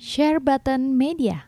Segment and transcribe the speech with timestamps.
[0.00, 1.44] Share Button Media.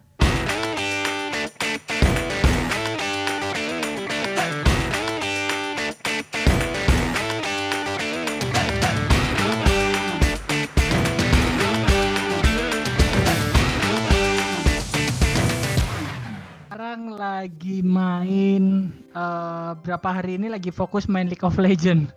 [16.68, 22.12] Sekarang lagi main eh, berapa hari ini lagi fokus main League of Legends.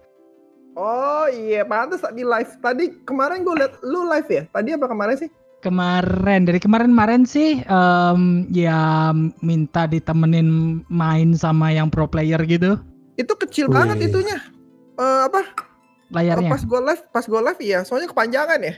[0.75, 2.59] Oh iya, pantas tadi live.
[2.59, 4.43] Tadi kemarin gue liat lu live ya.
[4.51, 5.31] Tadi apa kemarin sih?
[5.65, 9.09] Kemarin dari kemarin-kemarin sih em, ya
[9.41, 12.77] minta ditemenin main sama yang pro player gitu
[13.17, 13.81] Itu kecil Wih.
[13.81, 14.37] banget itunya.
[15.01, 15.41] Eh apa?
[16.13, 16.49] layarnya.
[16.53, 17.79] Pas gue live, pas gue live iya.
[17.81, 18.73] Soalnya kepanjangan ya.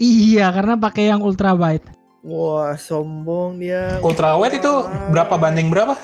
[0.00, 1.84] Iya, karena pakai yang ultra wide.
[2.24, 4.00] Wah, sombong dia.
[4.04, 4.72] Ultrawide itu
[5.12, 5.96] berapa banding berapa?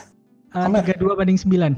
[0.53, 0.69] Uh.
[0.69, 1.77] 32 banding 9.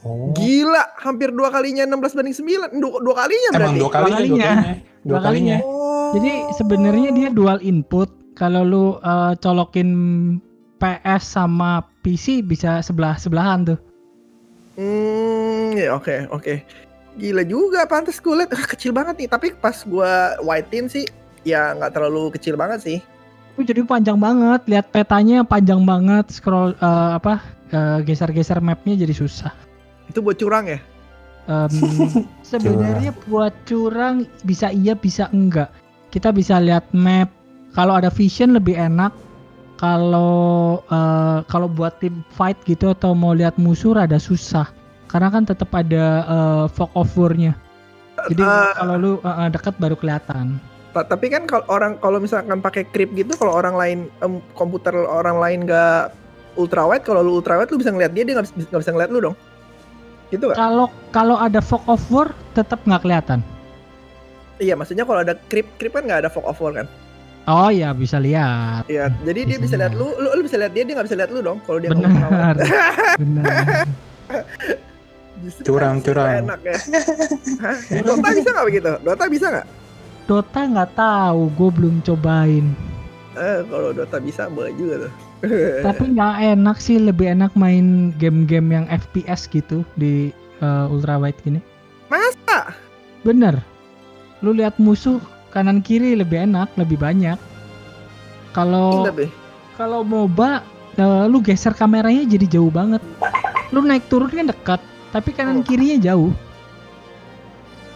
[0.00, 0.32] Oh.
[0.32, 2.36] Gila, hampir dua kalinya 16 banding
[2.72, 2.80] 9.
[2.80, 3.68] Dua, dua kalinya berarti.
[3.68, 4.50] Emang dua kalinya, dua kalinya.
[4.56, 4.74] kalinya.
[5.00, 5.58] Dua Dua kalinya.
[5.64, 6.12] Oh.
[6.16, 8.08] Jadi sebenarnya dia dual input.
[8.36, 9.90] Kalau lu eh, colokin
[10.80, 13.78] PS sama PC bisa sebelah sebelahan tuh.
[14.80, 16.64] Hmm, ya oke, oke.
[17.20, 19.28] Gila juga pantas gue liat ah, kecil banget nih.
[19.28, 21.04] Tapi pas gue whitein sih
[21.44, 22.98] ya nggak terlalu kecil banget sih.
[23.56, 24.64] Itu jadi panjang banget.
[24.64, 26.32] Lihat petanya panjang banget.
[26.32, 29.52] Scroll eh, apa eh, geser-geser mapnya jadi susah.
[30.10, 30.82] Itu buat curang ya?
[31.46, 31.70] Em,
[32.50, 35.70] sebenarnya buat curang bisa iya bisa enggak.
[36.10, 37.30] Kita bisa lihat map.
[37.78, 39.14] Kalau ada vision lebih enak.
[39.78, 44.66] Kalau eh, kalau buat tim fight gitu atau mau lihat musuh rada susah.
[45.06, 47.54] Karena kan tetap ada eh, fog of war-nya.
[48.28, 50.60] Jadi Eh, kalau lu eh, dekat baru kelihatan.
[50.90, 54.90] Ta- tapi kan kalau orang kalau misalkan pakai creep gitu kalau orang lain em, komputer
[54.92, 56.10] orang lain nggak
[56.58, 58.92] ultra wide kalau lu ultra wide lu bisa ngeliat dia dia nggak bisa, nggak bisa
[58.92, 59.36] ngeliat lu dong
[60.30, 60.56] gitu gak?
[60.56, 63.40] Kalau kalau ada fog of war tetap nggak kelihatan.
[64.56, 66.86] iya maksudnya kalau ada creep creep kan nggak ada fog of war kan
[67.44, 68.84] Oh ya bisa lihat.
[68.86, 69.80] iya jadi dia bisa Bisa.
[69.80, 71.88] lihat lu, lu lu bisa lihat dia dia nggak bisa lihat lu dong kalau dia
[71.88, 72.54] nggak Benar.
[73.20, 73.46] Benar.
[75.40, 76.44] Justru Curang, curang.
[76.44, 76.76] enak ya
[77.58, 77.76] Hah?
[78.04, 79.66] Dota bisa nggak begitu Dota bisa nggak
[80.28, 82.66] Dota nggak tahu, gue belum cobain.
[83.32, 85.12] eh kalau Dota bisa boleh juga tuh
[85.86, 90.30] Tapi nggak enak sih, lebih enak main game-game yang FPS gitu di
[90.60, 91.60] uh, ultra wide gini.
[92.10, 92.74] masa
[93.22, 93.62] Bener.
[94.42, 95.20] Lu lihat musuh
[95.52, 97.36] kanan kiri lebih enak, lebih banyak.
[98.50, 99.06] Kalau
[99.78, 100.60] kalau MOBA
[100.98, 103.00] uh, lu geser kameranya jadi jauh banget.
[103.70, 104.80] Lu naik turun kan dekat,
[105.14, 105.64] tapi kanan Oh.
[105.64, 106.32] kirinya jauh.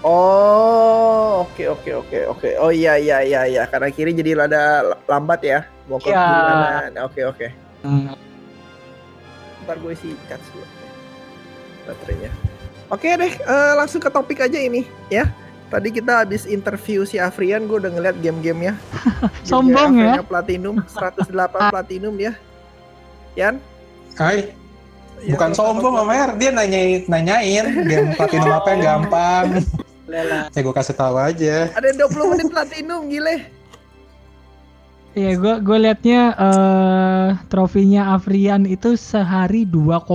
[0.04, 2.48] Oh, oke oke oke oke.
[2.58, 3.62] Oh iya iya iya iya.
[3.64, 4.62] Karena kiri jadi rada
[5.04, 5.64] lambat ya.
[5.88, 6.20] Mau ke Iya.
[6.20, 6.92] kanan.
[7.02, 7.46] Oke oke.
[7.80, 8.12] Hmm.
[9.64, 10.66] Ntar gue isi cas dulu.
[11.84, 12.30] Baterainya.
[12.86, 15.24] Oke deh, eh, langsung ke topik aja ini ya.
[15.72, 18.76] Tadi kita habis interview si Afrian, gue udah ngeliat game-gamenya.
[18.76, 20.20] Gamenya Sombong ya.
[20.20, 21.32] Platinum, 108
[21.72, 22.36] Platinum dia.
[23.34, 23.56] Yan?
[24.14, 24.52] Hai,
[25.18, 29.46] Ya, bukan sama- sombong Omer, dia nanyain nanyain game platinum apa yang gampang.
[30.04, 30.48] Lela.
[30.48, 31.72] Ya gue kasih tahu aja.
[31.72, 33.36] Ada 20 menit Platinum, gile.
[35.14, 40.10] Iya, gua gue liatnya eh trofinya Afrian itu sehari 2,8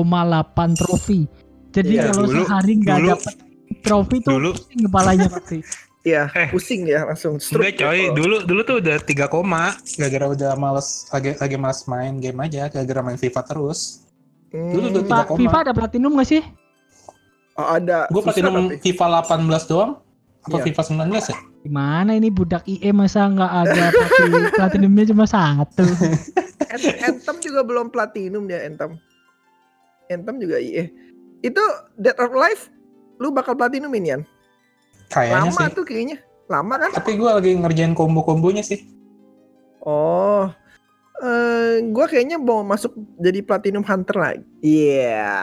[0.75, 1.23] trofi.
[1.72, 3.35] Jadi Iya, kalau dulu- sehari nggak dapet
[3.79, 4.50] trofi tuh dulu.
[4.53, 5.59] pusing kepalanya pasti.
[6.00, 6.47] Iya, Eh.
[6.47, 7.35] pusing ya langsung.
[7.38, 8.16] stroke Enggak coy, gitu.
[8.16, 9.75] dulu dulu tuh udah 3 koma.
[9.94, 14.07] Gara-gara udah males lagi lagi males main game aja, gara-gara main FIFA terus.
[14.50, 15.39] Hmm, dulu tuh Pak, 3 koma.
[15.44, 16.41] FIFA ada platinum gak sih?
[17.59, 18.07] Oh, ada.
[18.07, 18.79] Gue platinum tapi.
[18.81, 19.91] FIFA 18 doang.
[20.39, 20.71] Apa Iya.
[20.71, 21.37] FIFA 19 ya?
[21.59, 25.83] Gimana ini budak IE masa nggak ada plati- platinumnya cuma satu?
[26.65, 28.95] An- Anthem juga belum platinum dia Anthem.
[30.07, 30.87] Anthem juga iya.
[31.39, 31.59] Itu
[31.93, 32.71] Dead or Alive
[33.19, 34.21] lu bakal platinum ini Yan?
[35.09, 35.75] Kayaknya Lama sih.
[35.75, 36.17] tuh kayaknya.
[36.47, 36.91] Lama kan?
[36.95, 38.79] Tapi gue lagi ngerjain combo-kombonya sih.
[39.81, 40.47] Oh.
[41.19, 44.43] Eh, gua kayaknya mau masuk jadi platinum hunter lagi.
[44.63, 45.35] Iya,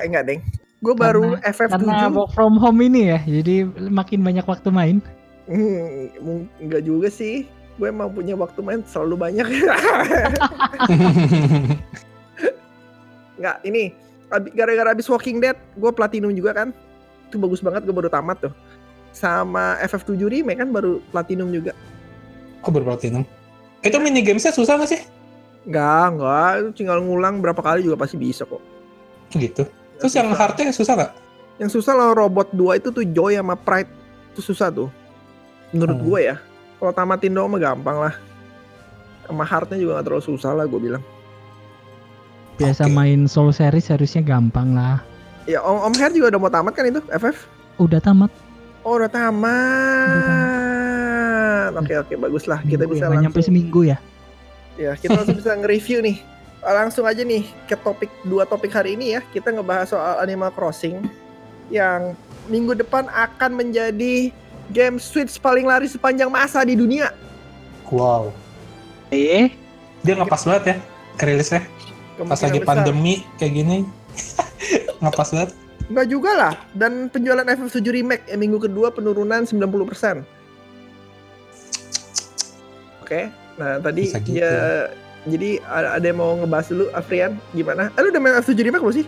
[0.00, 0.40] enggak, Deng.
[0.78, 1.74] Gue baru FF7.
[1.74, 5.02] Karena work from home ini ya, jadi makin banyak waktu main.
[5.50, 7.50] Hmm, enggak juga sih.
[7.78, 9.46] Gue emang punya waktu main selalu banyak.
[13.38, 13.94] Enggak, ini
[14.50, 16.74] gara-gara abis Walking Dead, gue platinum juga kan.
[17.30, 18.52] Itu bagus banget, gue baru tamat tuh.
[19.14, 21.70] Sama FF7 remake kan baru platinum juga.
[22.66, 23.22] oh berplatinum.
[23.86, 25.02] Itu mini gamesnya susah gak sih?
[25.70, 28.58] Enggak, enggak, itu tinggal ngulang berapa kali juga pasti bisa kok.
[29.30, 29.62] Gitu.
[29.98, 30.38] Terus yang Susah.
[30.38, 31.12] hardnya susah gak?
[31.58, 33.90] Yang susah lah robot 2 itu tuh Joy sama Pride.
[34.30, 34.88] Itu susah tuh.
[35.70, 36.04] Menurut Oh.
[36.06, 36.36] gue ya.
[36.78, 38.14] Kalau tamatin doang mah gampang lah.
[39.24, 41.02] Sama hardnya juga gak terlalu susah lah gue bilang.
[42.56, 42.94] Biasa Oke.
[42.94, 45.02] main Soul series harusnya gampang lah.
[45.44, 47.36] Ya Om, Om Her juga udah mau tamat kan itu FF?
[47.76, 48.30] Udah tamat.
[48.82, 50.08] Oh udah tamat.
[51.74, 53.54] Oke oke bagus lah kita bisa ya, nggak nyampe langsung.
[53.54, 53.98] seminggu ya.
[54.74, 56.16] Ya, kita langsung bisa nge-review nih.
[56.58, 59.20] Langsung aja nih ke topik dua topik hari ini ya.
[59.30, 61.06] Kita ngebahas soal Animal Crossing
[61.70, 62.18] yang
[62.48, 64.32] minggu depan akan menjadi
[64.72, 67.12] game Switch paling laris sepanjang masa di dunia.
[67.88, 68.32] Wow.
[69.08, 69.52] Eh,
[70.04, 70.76] Dia ngepas banget ya
[71.18, 71.62] rilisnya.
[72.18, 72.68] Pas lagi besar.
[72.82, 73.78] pandemi kayak gini.
[75.02, 75.50] ngepas banget.
[75.88, 76.54] Enggak juga lah.
[76.76, 80.22] Dan penjualan FF7 Remake eh, minggu kedua penurunan 90%.
[83.02, 83.32] Oke.
[83.58, 84.38] Nah, tadi Bisa gitu.
[84.38, 84.86] ya
[85.28, 87.88] jadi ada yang mau ngebahas dulu Afrian gimana?
[87.94, 89.06] Eh, lu udah main FF7 Remake belum sih?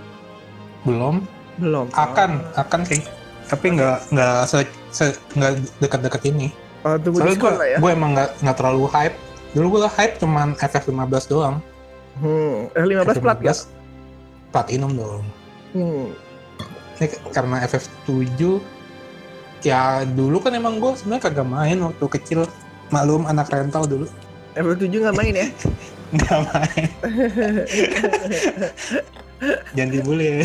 [0.85, 1.15] Belum.
[1.61, 1.87] Belum.
[1.93, 3.01] Akan, akan sih.
[3.47, 6.49] Tapi nggak nggak se, se- nggak dekat-dekat ini.
[6.81, 7.79] Oh, tunggu Soalnya gue ya.
[7.79, 9.17] gue emang nggak nggak terlalu hype.
[9.53, 11.57] Dulu gue hype cuman FF15 doang.
[12.23, 13.55] Hmm, F15 plat ya?
[14.51, 15.25] Platinum dong.
[15.75, 16.07] Hmm.
[16.97, 18.41] Ini karena FF7
[19.61, 22.41] ya dulu kan emang gue sebenarnya kagak main waktu kecil.
[22.91, 24.11] Maklum anak rental dulu
[24.59, 25.47] FF7 nggak main ya?
[26.17, 26.89] nggak main.
[29.73, 30.39] Jangan dibully ya.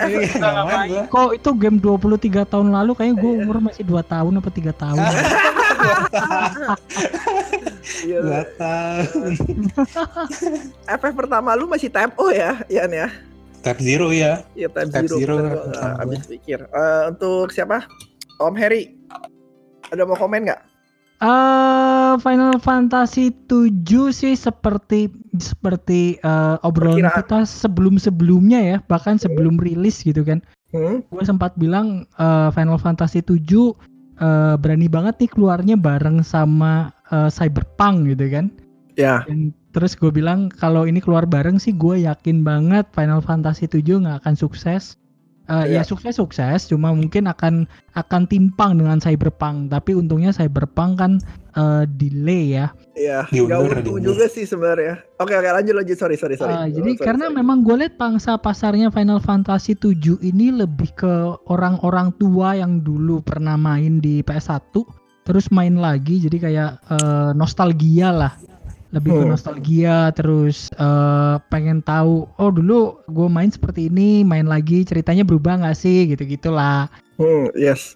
[0.00, 4.32] Iya, nggak main kok itu game 23 tahun lalu kayaknya gue umur masih 2 tahun
[4.38, 4.98] apa 3 tahun.
[8.00, 8.18] Iya.
[8.22, 9.04] Nggak tahu.
[10.88, 13.08] FF pertama lu masih type O ya, Ian ya?
[13.60, 14.40] Tab Zero ya.
[14.56, 15.18] Iya type, Type zero.
[15.20, 16.60] zero gua nggak pertama habis pikir.
[16.64, 17.84] Eh, untuk siapa?
[18.40, 18.96] Om Harry.
[19.92, 20.60] Ada mau komen nggak?
[21.20, 27.18] Eh Final Fantasy 7 sih seperti seperti eh, obrolan Perkiraan.
[27.20, 30.40] kita sebelum-sebelumnya ya, bahkan sebelum rilis gitu kan.
[30.72, 31.04] Hmm?
[31.12, 37.28] Gue sempat bilang eh, Final Fantasy 7 eh, berani banget nih keluarnya bareng sama eh,
[37.28, 38.46] Cyberpunk gitu kan.
[38.96, 39.20] Ya.
[39.28, 44.08] Dan terus gue bilang kalau ini keluar bareng sih gue yakin banget Final Fantasy 7
[44.08, 44.96] nggak akan sukses.
[45.50, 45.76] Eh, Iya.
[45.76, 49.66] Ya sukses sukses, cuma mungkin akan akan timpang dengan Cyberpunk.
[49.66, 51.12] Tapi untungnya Cyberpunk kan
[51.52, 52.70] eh, delay ya.
[52.94, 53.26] Iya.
[53.26, 54.14] Diundur, Nggak untung diundur.
[54.14, 55.02] juga sih sebenarnya.
[55.16, 56.52] Oke oke lanjut lanjut sorry sorry sorry.
[56.52, 57.36] Eh, Oh, jadi sorry, karena sorry.
[57.36, 61.12] memang gue lihat pangsa pasarnya Final Fantasy 7 ini lebih ke
[61.44, 64.70] orang-orang tua yang dulu pernah main di PS1
[65.20, 68.32] terus main lagi jadi kayak eh, nostalgia lah
[68.90, 69.32] lebih ke Hmm.
[69.32, 75.62] nostalgia terus eh, pengen tahu oh dulu gue main seperti ini main lagi ceritanya berubah
[75.62, 77.94] nggak sih gitu gitulah Hmm, yes.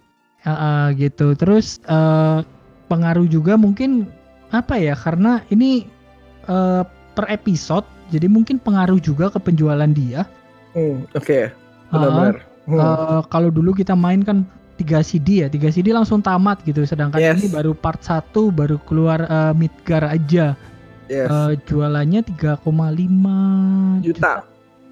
[0.95, 2.39] gitu terus eh,
[2.87, 4.07] pengaruh juga mungkin
[4.53, 5.89] apa ya karena ini
[6.47, 6.83] eh,
[7.15, 10.29] per episode jadi mungkin pengaruh juga ke penjualan dia
[10.75, 11.39] Hmm, oke.
[11.47, 12.35] Ah, Benar-benar.
[12.67, 12.79] Hmm.
[12.83, 14.43] Eh, kalau dulu kita main kan
[14.75, 17.39] 3 CD ya 3 CD langsung tamat gitu sedangkan Yes.
[17.39, 20.59] ini baru part 1 baru keluar eh, Midgar aja
[21.07, 21.29] yes.
[21.29, 24.45] Eh, jualannya 3,5 Juta.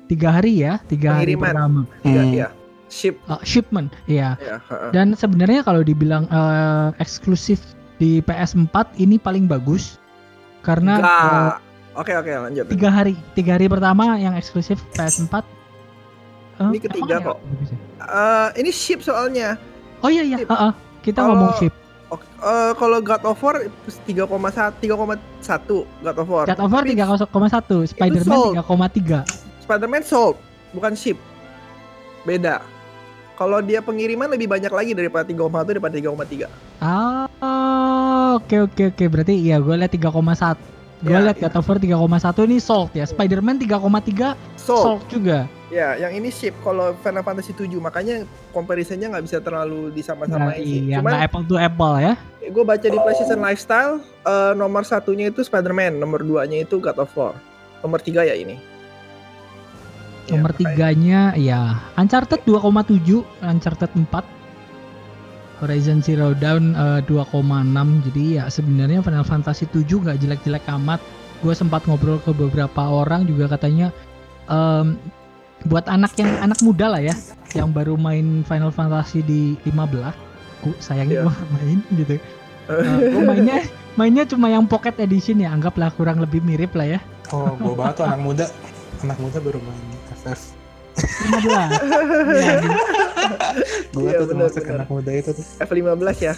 [0.04, 2.32] tiga hari ya tiga hari pertama Iya, Hmm.
[2.32, 2.48] iya.
[2.86, 3.16] Ship.
[3.22, 4.90] Eh, shipment ya Ya, heeh.
[4.92, 7.60] dan sebenarnya kalau dibilang eh, eksklusif
[7.96, 9.96] di PS4 ini paling bagus
[10.60, 11.52] karena Nggak.
[11.94, 12.64] Oke oke lanjut.
[12.68, 15.44] tiga hari tiga hari pertama yang eksklusif PS4
[16.54, 17.26] Eh, Ini ketiga ya?
[17.26, 17.38] kok.
[17.98, 19.56] Eh, ini ship soalnya.
[19.98, 20.48] oh iya iya Ship.
[20.48, 20.72] heeh.
[21.00, 21.72] kita Kalau- ngomong ship
[22.12, 23.56] Oke, eh, kalau God of War
[24.04, 24.28] 3,1
[24.76, 25.16] 3,1
[26.04, 26.44] God of War.
[26.44, 28.54] God of War Tapi 3,1 Spider-Man sold.
[28.60, 29.24] 3,3
[29.64, 30.36] Spider-Man sold,
[30.76, 31.16] bukan ship.
[32.28, 32.60] Beda.
[33.32, 36.52] Kalau dia pengiriman lebih banyak lagi daripada 3,1 daripada 3,3.
[36.84, 39.04] Ah, oke oke oke.
[39.08, 40.60] Berarti iya gue lihat 3,1.
[41.02, 43.08] Gue Ya, lihat God of War 3,1 ini sold ya.
[43.08, 45.00] Spider-Man 3,3 Sold.
[45.00, 45.48] sold juga.
[45.72, 46.52] Ya, yang ini ship.
[46.60, 50.84] Kalau Final Fantasy 7 makanya comparisonnya nggak bisa terlalu disama-samain Nah, sih.
[50.84, 52.14] iya, Cuman apple to apple ya.
[52.42, 57.08] gue baca di PlayStation Lifestyle eh, nomor satunya itu Spider-Man, nomor duanya itu God of
[57.14, 57.32] War,
[57.80, 58.60] nomor tiga ya ini.
[60.22, 61.60] Ya, Nomor makanya- tiganya ya
[61.94, 64.24] Uncharted 2,7, Uncharted 4.
[65.58, 67.32] Horizon Zero Dawn eh, 2,6.
[68.04, 71.00] Jadi ya sebenarnya Final Fantasy 7 nggak jelek-jelek amat.
[71.40, 73.88] Gue sempat ngobrol ke beberapa orang juga katanya
[74.44, 74.98] em,
[75.66, 77.14] buat anak yang anak muda lah ya,
[77.52, 80.14] yang baru main Final Fantasy di 15.
[80.62, 81.24] Gue sayangnya Iya.
[81.26, 82.14] gue main gitu.
[83.12, 83.58] gue mainnya
[83.98, 87.00] mainnya cuma yang pocket edition ya, anggaplah kurang lebih mirip lah ya.
[87.34, 88.46] Oh, gue banget tuh anak muda.
[89.02, 89.86] Anak muda baru main
[90.22, 90.61] FF.
[90.96, 91.48] 15.
[92.32, 92.54] Ya,
[93.92, 95.44] Gue Iya, tuh benar, termasuk anak muda itu tuh.
[95.60, 96.34] F15 ya.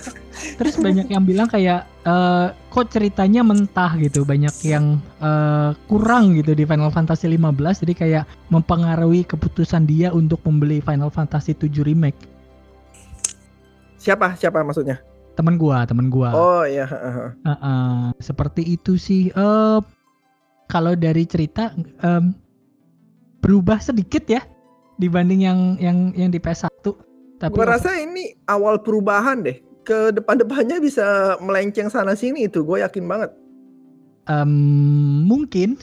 [0.58, 6.54] Terus banyak yang bilang kayak eh, kok ceritanya mentah gitu, banyak yang eh, kurang gitu
[6.54, 12.18] di Final Fantasy 15 jadi kayak mempengaruhi keputusan dia untuk membeli Final Fantasy 7 remake.
[13.98, 14.36] Siapa?
[14.36, 15.00] Siapa maksudnya?
[15.34, 16.30] Temen gua, temen gua.
[16.30, 16.86] Oh iya.
[16.86, 17.28] heeh.
[17.42, 19.32] Heeh, seperti itu sih.
[19.34, 19.80] Eh
[20.68, 22.32] kalau dari cerita em,
[23.44, 24.40] berubah sedikit ya
[24.96, 26.72] dibanding yang yang yang di PS1.
[27.36, 29.60] Tapi Gua rasa ini awal perubahan deh.
[29.84, 31.04] Ke depan-depannya bisa
[31.38, 33.30] melenceng sana sini itu, gue yakin banget.
[34.24, 34.48] em,
[35.28, 35.76] mungkin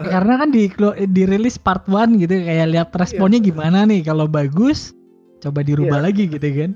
[0.00, 0.72] karena kan di
[1.06, 3.52] dirilis part 1 gitu kayak lihat responnya Iya.
[3.52, 4.96] gimana nih kalau bagus
[5.38, 6.06] coba dirubah Iya.
[6.08, 6.72] lagi gitu kan.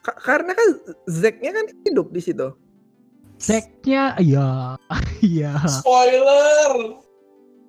[0.00, 0.68] Ka- karena kan
[1.04, 2.48] Zack-nya kan hidup di situ.
[3.36, 4.80] Decknya ya
[5.20, 5.52] iya.
[5.68, 7.03] Spoiler.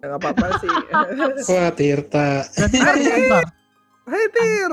[0.06, 0.70] Ya, nggak apa-apa sih.
[1.50, 2.46] Wah, Tirta.
[2.62, 2.70] Kan
[3.26, 3.46] ntar.
[4.06, 4.70] Hai Tir,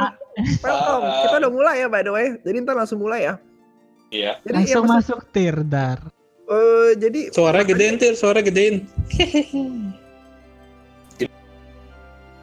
[0.61, 1.09] welcome.
[1.09, 1.25] Hai.
[1.25, 2.37] Kita udah mulai ya by the way.
[2.45, 3.41] Jadi ntar langsung mulai ya.
[4.13, 4.37] Iya.
[4.45, 6.05] Jadi langsung ya, masuk tir dar.
[6.53, 8.13] eh, jadi Suara gedein, Tir.
[8.13, 8.85] Suara gedein.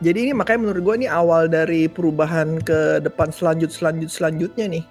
[0.06, 4.82] jadi ini makanya menurut gue ini awal dari perubahan ke depan selanjut selanjut selanjutnya nih.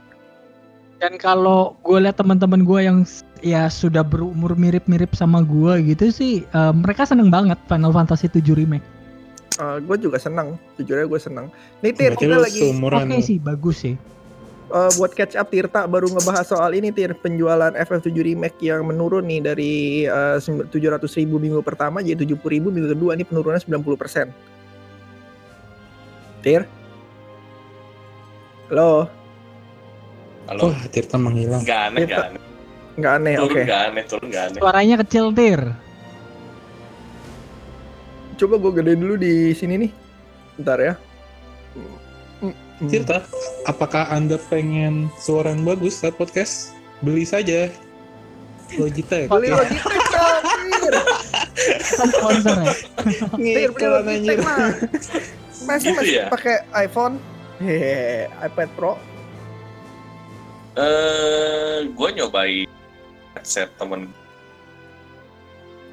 [1.02, 3.02] Dan kalau gue lihat teman-teman gue yang
[3.40, 8.54] ya sudah berumur mirip-mirip sama gue gitu sih, eh, mereka seneng banget Final Fantasy 7
[8.54, 8.85] remake.
[9.59, 11.47] gue juga senang, jujur aja gue senang.
[11.83, 12.61] Nih Tir, Berarti kita lagi.
[12.78, 13.95] Oke sih, bagus sih.
[14.68, 19.26] eh, buat catch up Tirta baru ngebahas soal ini Tir penjualan FF7 remake yang menurun
[19.26, 19.73] nih dari
[20.07, 20.71] eh, 700
[21.18, 24.30] ribu minggu pertama jadi 70 ribu minggu kedua ini penurunannya 90
[26.38, 26.62] Tir,
[28.71, 29.11] halo,
[30.49, 30.73] Halo.
[30.73, 31.61] Wah, Tirta menghilang.
[31.61, 32.42] Nggak aneh, nggak aneh.
[32.99, 33.62] Nggak aneh, Turun oke.
[33.62, 34.61] nggak aneh, turun nggak aneh.
[34.61, 35.61] Suaranya kecil tir.
[38.35, 39.90] Coba gue gedein dulu di sini nih,
[40.55, 40.95] bentar ya.
[42.38, 42.87] Hmm, hmm.
[42.87, 43.19] Tirta,
[43.64, 46.75] apakah Anda pengen suara yang bagus saat podcast?
[46.99, 47.67] Beli saja.
[48.75, 49.26] Logitech.
[49.26, 50.02] Beli Logitech.
[51.99, 52.75] Kan sponsor ya.
[53.35, 54.38] Tir, beli Logitech anjir.
[54.38, 54.71] mah.
[55.59, 56.26] Masih Gitu masih ya?
[56.31, 57.19] pakai iPhone,
[57.59, 58.95] hehehe, iPad Pro.
[60.78, 62.71] Eh, gue nyobain
[63.49, 64.12] headset temen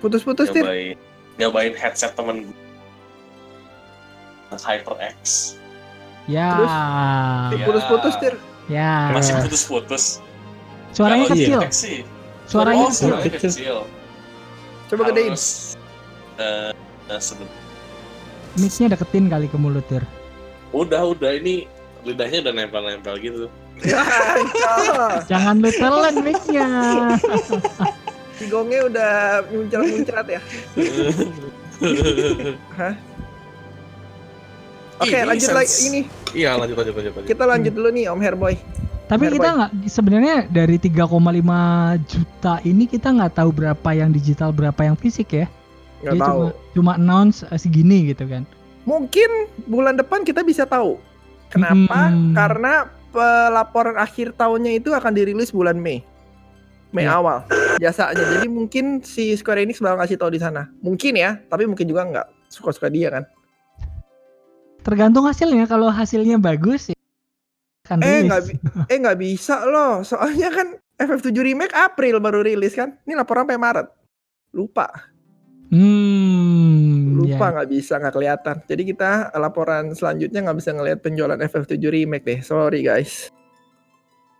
[0.03, 0.59] Putus-putus Tir.
[0.59, 0.95] nyobain
[1.39, 2.55] nyobain headset temen gue
[4.51, 5.55] HyperX
[6.25, 6.57] Ya.
[6.57, 6.73] Terus?
[7.53, 7.65] Iya.
[7.69, 8.35] Putus-putus Tir.
[8.65, 9.13] Ya.
[9.13, 10.03] masih putus-putus
[10.91, 11.59] Suaranya Kalau kecil.
[11.71, 11.97] Sih
[12.45, 13.07] Suaranya oh, kecil.
[13.13, 13.77] suaranya Kecil.
[14.85, 15.31] Coba gedein.
[15.33, 15.47] Harus,
[16.37, 16.71] eh,
[17.07, 17.51] eh, seben-
[18.55, 20.03] Mic-nya deketin kali ke mulut tir.
[20.71, 21.69] udah udah ini
[22.03, 23.64] lidahnya udah nempel-nempel gitu Ya.
[25.25, 26.67] Jangan lu telan mic-nya.
[28.37, 29.11] si gongnya udah
[29.47, 30.41] muncrat-muncrat ya.
[34.95, 36.01] Oke, Ini lanjut sense- lagi ini.
[36.31, 37.27] iya lanjut lanjut lanjut, lanjut.
[37.27, 38.55] Kita lanjut dulu nih Om Herboy.
[39.05, 39.35] Tapi Herboy.
[39.37, 41.11] kita nggak sebenarnya dari 3,5
[42.07, 45.45] juta ini kita nggak tahu berapa yang digital berapa yang fisik ya.
[45.99, 46.39] Nggak Dia tahu.
[46.39, 48.47] cuma cuma announce eh, segini gitu kan.
[48.87, 49.29] Mungkin
[49.67, 50.95] bulan depan kita bisa tahu.
[51.51, 52.11] Kenapa?
[52.11, 52.31] Hmm.
[52.31, 56.03] Karena pelaporan akhir tahunnya itu akan dirilis bulan Mei.
[56.91, 57.15] Mei Ya.
[57.19, 57.47] awal
[57.79, 58.23] jasanya.
[58.23, 60.67] Jadi mungkin si Square Enix bakal ngasih tahu di sana.
[60.83, 62.27] Mungkin ya, tapi mungkin juga nggak.
[62.51, 63.23] Suka-suka dia kan.
[64.85, 66.97] Tergantung hasilnya kalau hasilnya bagus ya
[67.85, 68.41] kan Eh nggak
[68.91, 70.01] eh nggak bisa loh.
[70.05, 72.95] Soalnya kan FF7 remake April baru rilis kan.
[73.03, 73.87] Ini laporan sampai Maret.
[74.55, 75.14] Lupa.
[75.67, 77.53] Hmm, Lupa ya.
[77.53, 78.55] nggak bisa nggak kelihatan.
[78.63, 82.39] Jadi kita laporan selanjutnya nggak bisa ngelihat penjualan FF7 remake deh.
[82.39, 83.29] Sorry guys.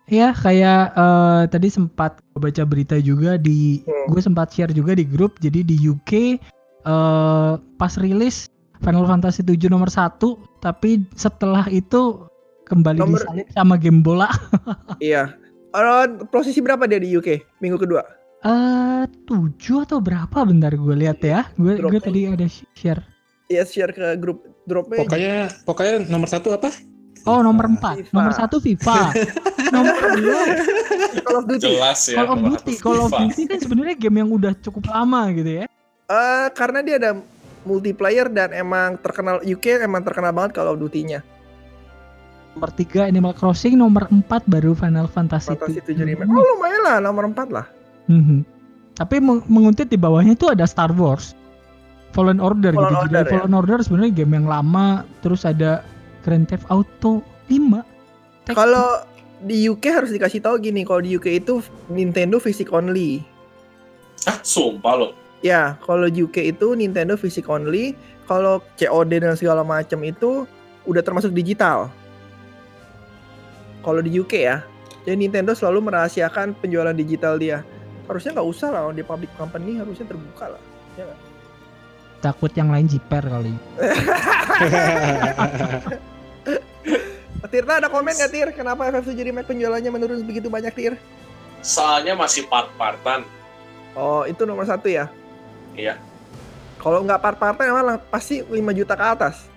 [0.06, 4.06] Ya kayak eh, tadi sempat baca berita juga di Hmm.
[4.08, 6.38] gue sempat share juga di grup jadi di UK
[6.86, 8.46] eh pas rilis
[8.78, 10.22] Final Fantasy 7 nomor 1
[10.62, 12.22] tapi setelah itu
[12.64, 14.30] kembali Nomor- disalib sama game bola
[15.02, 15.34] Iya.
[15.74, 18.06] Eh, posisi berapa dia di UK minggu kedua?
[18.42, 21.90] Eh 7 atau berapa bentar gue lihat ya gue Drop.
[21.90, 23.02] gue tadi ada share
[23.46, 25.06] Iya share ke grup dropnya.
[25.06, 26.66] Pokoknya pokoknya nomor satu apa?
[27.22, 28.12] oh nomor 4 FIFA.
[28.12, 28.98] nomor 1 FIFA
[29.70, 29.94] nomor
[31.14, 31.62] 2 Call of Duty.
[31.64, 33.10] jelas ya Call of Duty satu Call of.
[33.12, 35.66] Duty kan sebenarnya game yang udah cukup lama gitu ya
[36.06, 37.18] Eh, karena dia ada
[37.62, 41.18] multiplayer dan emang terkenal UK emang terkenal banget Call of Duty-nya.
[42.52, 46.26] nomor 3 Animal Crossing nomor 4 baru Final Fantasy, Fantasy 7 7 remake.
[46.26, 47.66] Oh lumayan lah nomor 4 lah.
[48.06, 48.46] Mhm.
[48.96, 51.36] Tapi meng- menguntit di bawahnya itu ada Star Wars,
[52.16, 52.96] Fallen Order Fallen gitu.
[53.04, 53.32] Order, Jadi ya?
[53.36, 54.86] Fallen Order sebenarnya game yang lama.
[55.20, 55.84] Terus ada
[56.24, 57.20] Grand Theft Auto
[57.52, 57.84] 5.
[58.48, 59.04] Take Kalau
[59.44, 61.60] di UK harus dikasih tahu gini, kalau di UK itu
[61.92, 63.20] Nintendo Physic only.
[64.26, 65.08] ah sumpah lo
[65.44, 67.92] Ya, kalau di UK itu Nintendo Physic only.
[68.26, 70.48] Kalau COD dan segala macam itu
[70.82, 71.92] udah termasuk digital.
[73.84, 74.66] Kalau di UK ya,
[75.06, 77.62] jadi Nintendo selalu merahasiakan penjualan digital dia.
[78.06, 80.62] Harusnya nggak usah lah, di public company harusnya terbuka lah.
[82.16, 83.54] takut yang lain jiper kali.
[87.46, 88.48] Tirta ada komen nggak Tir?
[88.56, 90.94] Kenapa FF7 Remake penjualannya menurun begitu banyak Tir?
[91.66, 93.26] soalnya masih part-partan
[93.96, 95.08] Oh itu nomor satu ya?
[95.72, 95.96] Iya.
[96.76, 99.48] Kalau nggak part-partan emang pasti 5 juta ke atas.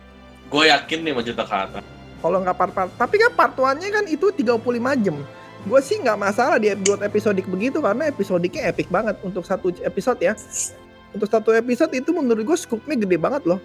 [0.49, 1.83] gue yakin nih 5 juta ke atas
[2.23, 5.19] Kalau nggak part-part, tapi kan part 1-nya kan itu 35 jam.
[5.67, 10.19] Gue sih nggak masalah dia buat episodik begitu karena episodiknya epic banget untuk satu episode
[10.19, 10.33] ya.
[11.11, 13.59] Untuk satu episode itu menurut gue scoopnya gede banget loh.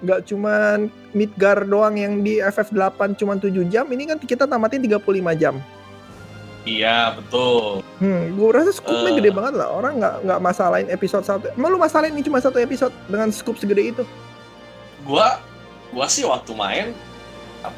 [0.00, 5.00] Nggak cuman Midgar doang yang di FF8 cuman 7 jam, ini kan kita tamatin 35
[5.34, 5.56] jam.
[6.66, 7.84] Iya betul.
[8.02, 9.16] Hmm, gue rasa scoopnya Eh.
[9.22, 9.70] gede banget lah.
[9.70, 11.46] Orang nggak nggak masalahin episode satu.
[11.54, 14.02] Emang lu masalahin ini cuma satu episode dengan scoop segede itu?
[15.06, 15.38] Gua
[15.94, 16.86] gua sih waktu main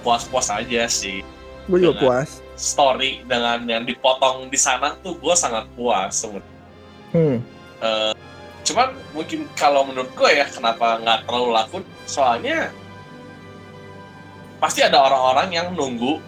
[0.00, 1.20] puas-puas aja sih.
[1.68, 2.30] Gue juga Dengan- puas.
[2.58, 6.58] Story dengan yang dipotong di sana tuh gua sangat puas sebenarnya.
[7.14, 7.38] Hmm.
[7.78, 8.12] Eh,
[8.66, 12.68] cuman mungkin kalau menurut gue ya kenapa nggak terlalu laku soalnya
[14.60, 16.20] pasti ada orang-orang yang nunggu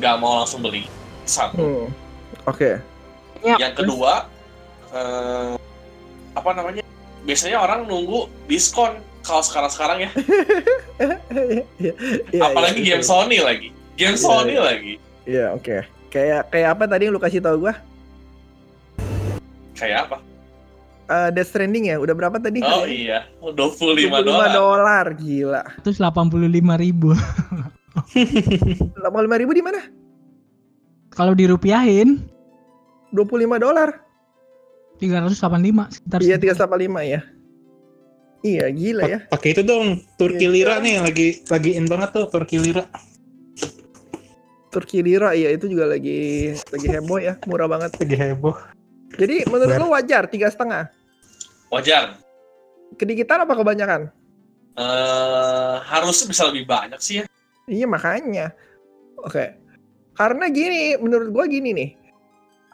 [0.00, 0.88] nggak mau langsung beli
[1.28, 1.86] satu Hmm.
[2.48, 2.80] Oke.
[3.44, 4.24] yang kedua
[4.94, 5.52] eh,
[6.32, 6.80] apa namanya
[7.28, 10.10] biasanya orang nunggu diskon kalau sekarang-sekarang ya
[11.76, 11.92] Iya,
[12.32, 13.10] iya, apalagi iya, game iya.
[13.10, 13.68] Sony lagi
[14.00, 14.96] game Sony lagi
[15.26, 15.82] Iya, oke.
[16.08, 17.74] Kayak kayak apa tadi yang lu kasih tau gue?
[19.76, 20.18] kayak apa
[21.06, 22.58] Eh, Death Stranding ya, udah berapa tadi?
[22.58, 23.54] oh iya 25
[24.10, 25.62] 25 dolar dolar, gila.
[25.84, 26.42] Terus 85
[26.76, 27.14] ribu.
[27.94, 29.06] 85
[29.38, 29.86] ribu di mana?
[31.08, 32.26] Kalau dirupiahin
[33.12, 33.22] 25
[33.56, 34.02] dolar.
[34.98, 35.38] 385
[35.92, 36.58] sekitar Iya, segitu.
[36.58, 37.20] 385 ya.
[38.42, 39.18] Iya, gila ya.
[39.22, 40.50] Pa- Pakai itu dong, Turki Iya.
[40.50, 42.82] Lira nih yang lagi lagi in banget tuh Turki Lira.
[44.76, 47.96] Turki lira iya itu juga lagi lagi heboh ya, murah banget.
[47.96, 48.52] Lagi heboh.
[49.16, 50.92] Jadi menurut Ber- lu wajar tiga setengah?
[51.66, 52.20] wajar
[52.94, 54.12] Kedikitan apa kebanyakan?
[54.76, 57.24] eh harusnya bisa lebih banyak sih ya
[57.64, 58.52] Iya makanya.
[59.18, 59.56] Oke.
[60.12, 61.90] Karena gini, menurut gua gini nih.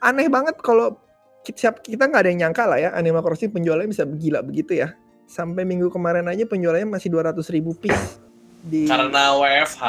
[0.02, 0.98] Aneh banget kalau
[1.40, 1.78] kita
[2.10, 4.92] nggak ada yang nyangka lah ya Animal Crossing penjualannya bisa gila begitu ya.
[5.24, 8.18] Sampai minggu kemarin aja penjualannya masih 200 ribu piece.
[8.62, 9.82] Di karena WFH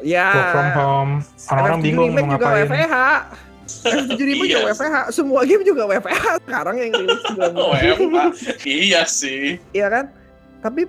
[0.00, 0.28] ya.
[0.30, 1.12] Work from home.
[1.46, 2.66] Orang-orang FF7 bingung mau juga ngapain.
[2.66, 2.96] WFH.
[3.66, 4.66] FF7 Remake juga Iya.
[4.70, 4.96] WFH.
[5.10, 8.16] Semua game juga WFH sekarang yang rilis WFH
[8.62, 10.04] iya sih Iya kan?
[10.56, 10.82] Tapi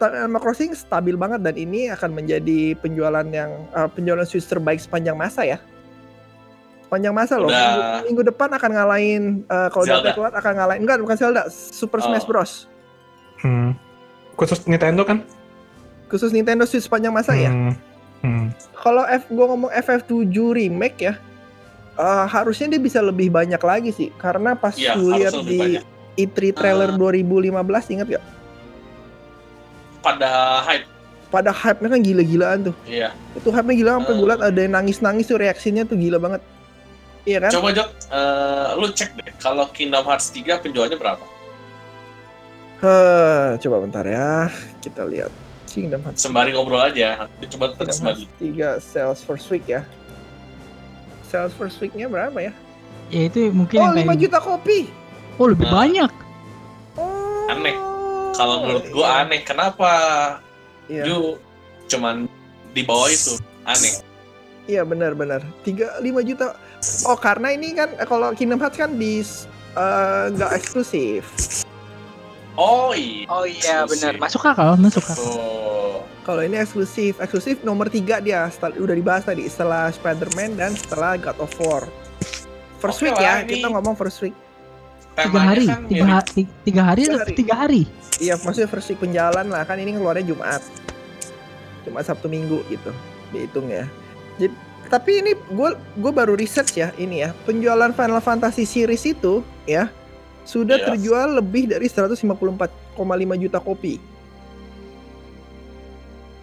[0.00, 5.14] Animal Crossing stabil banget dan ini akan menjadi penjualan yang uh, penjualan Switch terbaik sepanjang
[5.14, 5.58] masa ya.
[6.86, 7.46] Sepanjang masa loh.
[7.46, 8.02] Udah.
[8.02, 10.10] Minggu, minggu depan akan ngalahin uh, kalau Zelda.
[10.12, 12.10] Keluar akan ngalahin enggak bukan Zelda, Super Oh.
[12.10, 12.52] Smash Bros.
[13.42, 13.78] Hmm.
[14.34, 15.22] Khusus Nintendo kan?
[16.10, 17.50] Khusus Nintendo Switch sepanjang masa ya.
[18.22, 18.54] Hmm.
[18.72, 21.14] Kalau F gua ngomong FF7 remake ya.
[21.92, 25.84] uh, harusnya dia bisa lebih banyak lagi sih karena pas harus lihat di banyak.
[26.16, 26.96] E3 trailer Ah.
[26.96, 27.52] 2015
[27.90, 28.24] ingat gak?
[30.00, 30.30] pada
[30.62, 30.86] hype
[31.28, 32.76] Pada hype-nya kan gila-gilaan tuh.
[32.84, 34.16] iya itu hype-nya gila sampai Eh.
[34.16, 36.40] gue liat ada yang nangis-nangis tuh reaksinya tuh gila banget
[37.24, 41.24] iya kan coba Jok eh, lu cek deh kalau Kingdom Hearts 3 penjualannya berapa
[42.78, 45.30] Heh, coba bentar ya kita lihat
[45.72, 47.24] Kingdom Hearts sembari ngobrol aja
[47.56, 49.82] coba Kingdom sembari 3 sales first week ya.
[51.24, 52.52] Sales first weeknya berapa ya?
[53.08, 54.78] Ya itu mungkin oh yang 5 kayak juta kopi.
[55.40, 55.74] Oh lebih Nah.
[55.80, 56.12] banyak.
[57.00, 57.48] oh.
[57.48, 57.76] Aneh.
[58.32, 59.20] kalau menurut gua iya.
[59.24, 59.40] aneh.
[59.44, 59.90] Kenapa?
[60.88, 61.04] Iya.
[61.08, 61.16] Ju
[61.88, 62.28] cuman
[62.76, 63.40] di bawah itu.
[63.64, 64.04] Aneh.
[64.68, 65.40] Iya benar benar.
[65.64, 66.52] 3 5 juta.
[67.08, 69.24] Oh karena ini kan kalau Kingdom Hearts kan di
[69.76, 71.24] eh, nggak eksklusif
[72.54, 74.16] oh iya Oh iya benar.
[74.18, 75.16] Masuk akal, masuk akal.
[75.16, 75.98] Tuh.
[76.22, 81.16] kalau ini eksklusif eksklusif nomor 3 dia setel- udah dibahas tadi setelah Spider-Man dan setelah
[81.16, 81.82] God of War
[82.78, 84.36] first Oke week lah, ya ini- kita ngomong first week
[85.12, 87.36] Tiga hari, kan tiga, ha- ti- tiga hari, Tiga atau hari.
[87.36, 87.82] tiga hari.
[88.16, 90.64] Iya, maksudnya versi penjalan lah kan ini keluarnya Jumat.
[91.82, 92.88] Jumat Sabtu Minggu gitu.
[93.28, 93.84] Dihitung ya.
[94.38, 94.56] Jadi
[94.88, 99.92] tapi ini gue gue baru research ya ini ya penjualan Final Fantasy series itu ya
[100.44, 100.86] sudah Yes.
[100.88, 102.70] terjual lebih dari 154,5
[103.36, 103.96] juta kopi.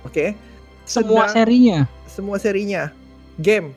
[0.02, 0.34] Oke.
[0.84, 1.80] Semua Sedang- serinya.
[2.10, 2.90] semua serinya
[3.38, 3.72] game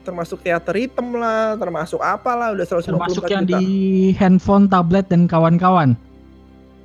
[0.00, 3.58] termasuk teater hitam lah, termasuk apalah udah 154 Termasuk yang juta.
[3.60, 3.68] di
[4.16, 5.92] handphone, tablet dan kawan-kawan.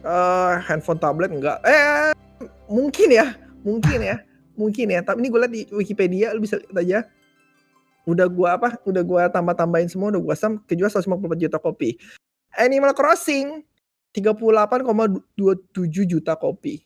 [0.03, 2.11] Eh, handphone tablet enggak eh
[2.67, 3.31] mungkin ya
[3.63, 4.19] mungkin ya
[4.59, 6.99] mungkin ya tapi ini gue liat di Wikipedia lu bisa lihat aja
[8.03, 11.07] udah gua apa udah gua tambah tambahin semua udah gua sam kejual 154
[11.39, 11.95] juta kopi
[12.55, 13.65] Animal Crossing
[14.13, 15.25] 38,27
[16.05, 16.85] juta kopi.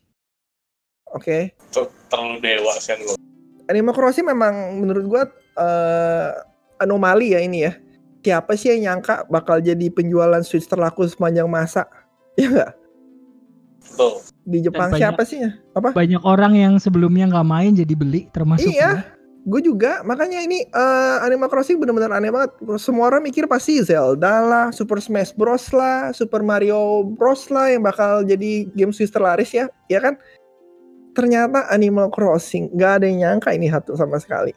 [1.12, 1.56] Oke?
[1.72, 3.16] Tuh, terlalu dewa sih lu.
[3.68, 5.24] Animal Crossing memang menurut gua
[5.58, 6.32] eh
[6.80, 7.74] anomali ya ini ya.
[8.24, 11.88] Siapa sih yang nyangka bakal jadi penjualan Switch terlaku sepanjang masa?
[12.38, 12.72] Ya enggak
[13.98, 15.52] tuh di Jepang banyak- siapa sih ya?
[15.74, 15.90] Apa?
[15.92, 19.17] Banyak orang yang sebelumnya nggak main jadi beli, termasuk Iya.
[19.48, 19.62] Gue.
[19.64, 24.68] juga makanya ini eh, Animal Crossing bener-bener aneh banget semua orang mikir pasti Zelda lah
[24.76, 29.72] Super Smash Bros lah Super Mario Bros lah yang bakal jadi game Switch terlaris ya
[29.88, 30.20] ya kan
[31.16, 34.52] ternyata Animal Crossing nggak ada yang nyangka ini satu sama sekali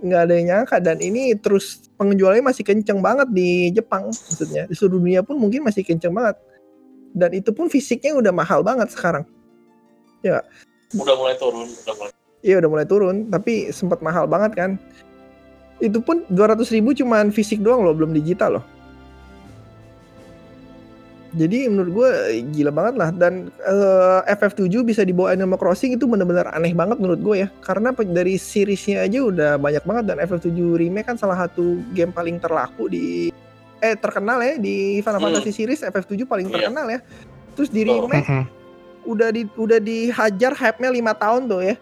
[0.00, 4.74] nggak ada yang nyangka dan ini terus penjualannya masih kenceng banget di Jepang maksudnya di
[4.78, 6.36] seluruh dunia pun mungkin masih kenceng banget
[7.16, 9.24] Dan itu pun fisiknya udah mahal banget sekarang.
[10.92, 12.12] Udah mulai turun, udah mulai.
[12.46, 14.70] Iya udah mulai turun, tapi sempat mahal banget kan.
[15.82, 18.64] Itu pun 200 ribu cuman fisik doang loh, belum digital loh.
[21.36, 22.10] Jadi menurut gue
[22.54, 27.20] gila banget lah dan eh, FF7 bisa dibawa Animal Crossing itu bener-bener aneh banget menurut
[27.20, 30.48] gue ya karena dari seriesnya aja udah banyak banget dan FF7
[30.80, 33.28] remake kan salah satu game paling terlaku di
[33.84, 35.26] eh terkenal ya di Final Hmm.
[35.28, 36.54] Fantasy series FF7 paling Iya.
[36.56, 37.00] terkenal ya.
[37.52, 38.24] Terus di remake
[39.12, 41.76] udah di udah dihajar hype-nya lima tahun tuh ya.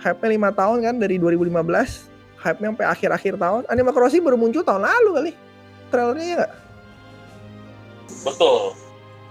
[0.00, 2.08] Hype-nya lima tahun kan dari 2015.
[2.40, 3.62] Hype-nya sampai akhir-akhir tahun.
[3.68, 5.32] Animal Crossing baru muncul tahun lalu kali.
[5.92, 6.52] Trailernya ya nggak?
[8.24, 8.60] Betul.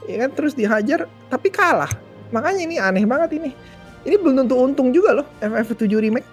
[0.05, 1.89] Ya kan terus dihajar tapi kalah.
[2.29, 3.49] Makanya ini aneh banget ini.
[4.05, 6.27] Ini belum tentu untung juga loh FF7 remake.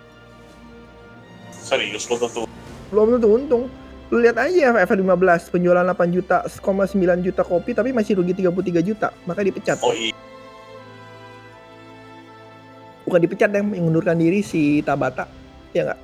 [1.51, 2.45] Serius lo tentu.
[2.93, 3.65] Belum tentu untung.
[4.13, 9.11] Lu lihat aja FF15 penjualan 8 juta, 9 juta kopi tapi masih rugi 33 juta.
[9.27, 9.83] Maka dipecat.
[9.83, 10.15] Oh iya.
[13.07, 15.31] Bukan dipecat yang mengundurkan diri si Tabata.
[15.73, 16.01] Ya nggak?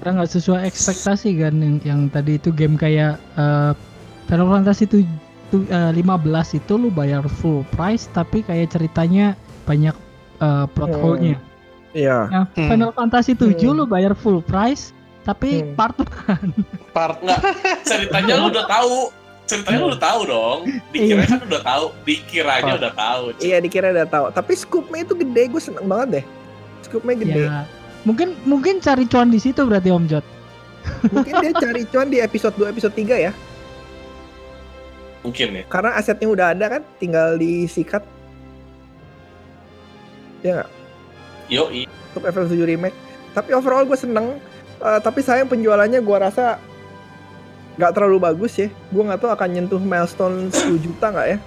[0.00, 3.72] Karena nggak sesuai ekspektasi kan yang, yang tadi itu game kayak eh,
[4.26, 5.04] Final Fantasy tu,
[5.48, 6.02] tu- eh, 15
[6.56, 9.94] itu lu bayar full price tapi kayak ceritanya banyak
[10.38, 11.00] eh, plot Hmm.
[11.00, 11.36] hole-nya.
[11.92, 12.18] Iya.
[12.26, 12.66] Nah, Hmm.
[12.66, 13.76] Final Fantasy 7 Hmm.
[13.76, 14.90] lu bayar full price
[15.22, 15.76] tapi Hmm.
[15.76, 15.94] part
[16.90, 17.20] part
[17.84, 19.12] Ceritanya lu udah tahu.
[19.42, 20.58] Ceritanya lu udah tahu dong.
[20.94, 21.84] Dikira kan udah tahu.
[22.06, 22.80] Dikiranya Apa?
[22.80, 23.22] udah tahu.
[23.36, 23.42] cuy.
[23.42, 24.26] Iya dikira udah tahu.
[24.32, 26.24] Tapi scoop-nya itu gede, gue seneng banget deh.
[26.86, 27.42] Scoop-nya gede.
[27.46, 27.62] ya
[28.02, 30.26] mungkin mungkin cari cuan di situ berarti Om Jot.
[31.14, 33.32] Mungkin dia cari cuan di episode 2, episode 3 ya.
[35.22, 35.64] Mungkin ya.
[35.70, 38.02] Karena asetnya udah ada kan, tinggal disikat.
[40.42, 40.70] Ya nggak?
[41.46, 41.86] Yo, iya.
[42.10, 42.98] Untuk FF7 Remake.
[43.30, 44.42] Tapi overall gue seneng.
[44.82, 46.58] Eh, tapi sayang penjualannya gue rasa
[47.76, 48.68] nggak terlalu bagus ya.
[48.92, 51.38] Gue nggak tahu akan nyentuh milestone 10 juta nggak ya.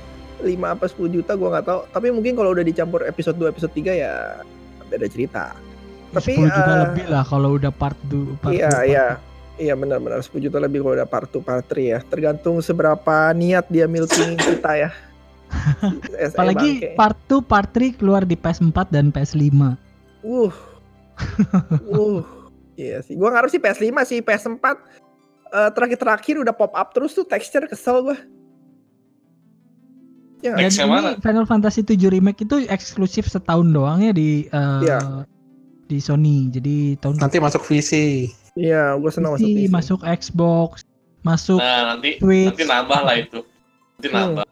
[0.44, 1.80] 5 apa 10 juta gue nggak tahu.
[1.90, 4.42] Tapi mungkin kalau udah dicampur episode 2, episode 3 ya
[4.90, 5.54] beda cerita.
[6.14, 9.08] Tapi, 10 juta eh, lebih lah kalau udah part 2 part Iya, two, part iya.
[9.56, 12.00] Iya benar-benar 10 juta lebih kalau udah part 2, part 3 ya.
[12.04, 14.90] Tergantung seberapa niat dia milking kita ya.
[16.32, 16.98] SE Apalagi bangke.
[17.00, 19.44] part 2, part 3 keluar di PS4 dan PS5.
[20.26, 20.52] Uh.
[21.96, 22.22] uh.
[22.76, 23.16] Iya sih.
[23.16, 24.66] Gua ngarep sih PS5 sih, PS4
[25.48, 28.18] eh, terakhir-terakhir udah pop up terus tuh texture kesel gua.
[30.40, 31.10] Ya, yang ini mana?
[31.18, 35.26] Final Fantasy 7 Remake itu eksklusif setahun doang ya di eh, Iya.
[35.86, 36.50] di Sony.
[36.50, 37.92] Jadi tahun nanti masuk VC
[38.54, 39.72] Iya, gua senang masuk PC, PC.
[39.74, 40.70] masuk Xbox,
[41.22, 42.48] masuk Nah, nanti Switch.
[42.48, 43.40] nanti nambah lah itu.
[43.96, 44.16] Nanti Hmm.
[44.16, 44.46] nambah.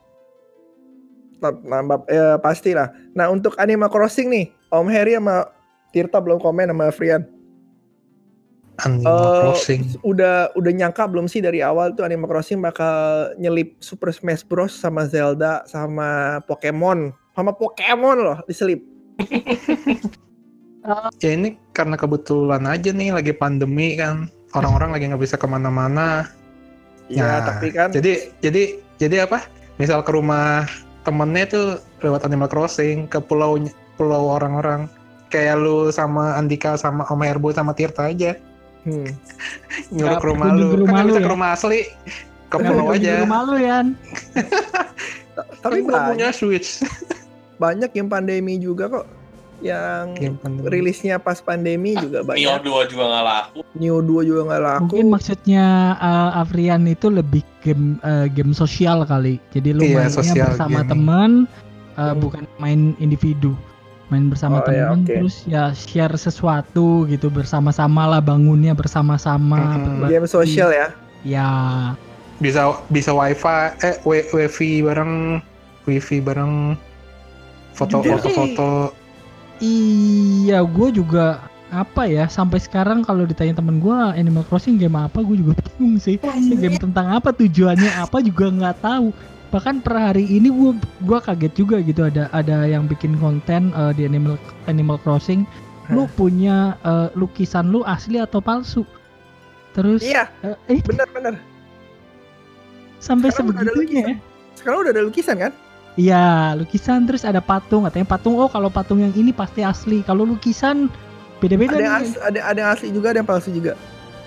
[1.61, 2.87] Nambah ya pasti lah.
[3.11, 5.51] Nah, untuk Animal Crossing nih, Om Harry sama
[5.91, 7.21] Tirta belum komen sama Frian.
[8.81, 9.81] Animal Eh, Crossing.
[10.01, 14.73] udah udah nyangka belum sih dari awal tuh Animal Crossing bakal nyelip Super Smash Bros.
[14.73, 17.13] sama Zelda sama Pokemon.
[17.33, 18.81] Sama Pokemon loh diselip.
[21.23, 24.27] Ya ini karena kebetulan aja nih lagi pandemi kan.
[24.51, 26.27] Orang-orang lagi nggak bisa ke mana-mana.
[27.07, 29.47] Ya Nah, tapi kan jadi jadi jadi apa?
[29.79, 30.67] Misal ke rumah
[31.07, 31.67] temennya tuh
[32.03, 33.55] lewat Animal Crossing ke pulau
[33.95, 34.91] pulau orang-orang.
[35.31, 38.35] Kayak lu sama Andika sama Om Herbo sama Tirta aja
[38.85, 39.09] hmm,
[39.95, 41.23] nyuruh ke rumah lu ke kan rumah lu bisa ya?
[41.23, 41.79] ke rumah asli
[42.47, 43.87] ke pulau aja rumah lu Yan.
[45.63, 46.83] tapi kan banyak, punya Switch
[47.63, 49.05] banyak yang pandemi juga kok
[49.63, 50.11] yang
[50.43, 50.67] pandemi.
[50.67, 53.59] rilisnya pas pandemi juga Nio banyak 2 juga nggak laku.
[53.79, 55.65] Neo 2 juga nggak laku Mungkin maksudnya
[55.95, 59.39] eh, Afrian itu lebih game eh, game sosial kali.
[59.55, 60.91] Jadi lu Iya, mainnya sosial bersama gaming.
[60.91, 61.31] teman,
[61.95, 62.19] eh, Hmm.
[62.19, 63.55] bukan main individu.
[64.13, 65.09] Main bersama Oh, teman oke.
[65.11, 69.57] terus ya share sesuatu gitu bersama-sama lah bangunnya bersama-sama.
[69.57, 70.05] Hmm.
[70.05, 71.49] game sosial ya Ya,
[72.37, 73.47] bisa bisa wifi
[73.81, 75.39] eh w- wifi bareng
[75.83, 76.75] wifi bareng
[77.71, 78.69] foto Jujur foto sih, foto
[79.59, 85.19] iya gue juga apa ya sampai sekarang kalau ditanya temen gue Animal Crossing game apa
[85.19, 89.09] gue juga bingung sih Ini game tentang apa tujuannya apa juga nggak tahu
[89.53, 90.73] bahkan per hari ini gue
[91.05, 95.45] gua kaget juga gitu ada ada yang bikin konten eh, di Animal Animal Crossing.
[95.93, 98.81] Lu punya eh, lukisan lu asli atau palsu?
[99.77, 100.25] Terus iya.
[100.41, 101.37] eh, eh, bener-bener
[103.03, 104.15] sampai sekarang udah ada sebegitunya ya.
[104.55, 105.51] sekarang udah ada lukisan kan?
[105.93, 107.85] Iya, lukisan terus ada patung.
[107.85, 110.01] Katanya patung, oh kalau patung yang ini pasti asli.
[110.01, 110.89] Kalau lukisan
[111.37, 112.17] beda-beda ada nih.
[112.17, 113.77] ada ada yang asli juga ada yang palsu juga.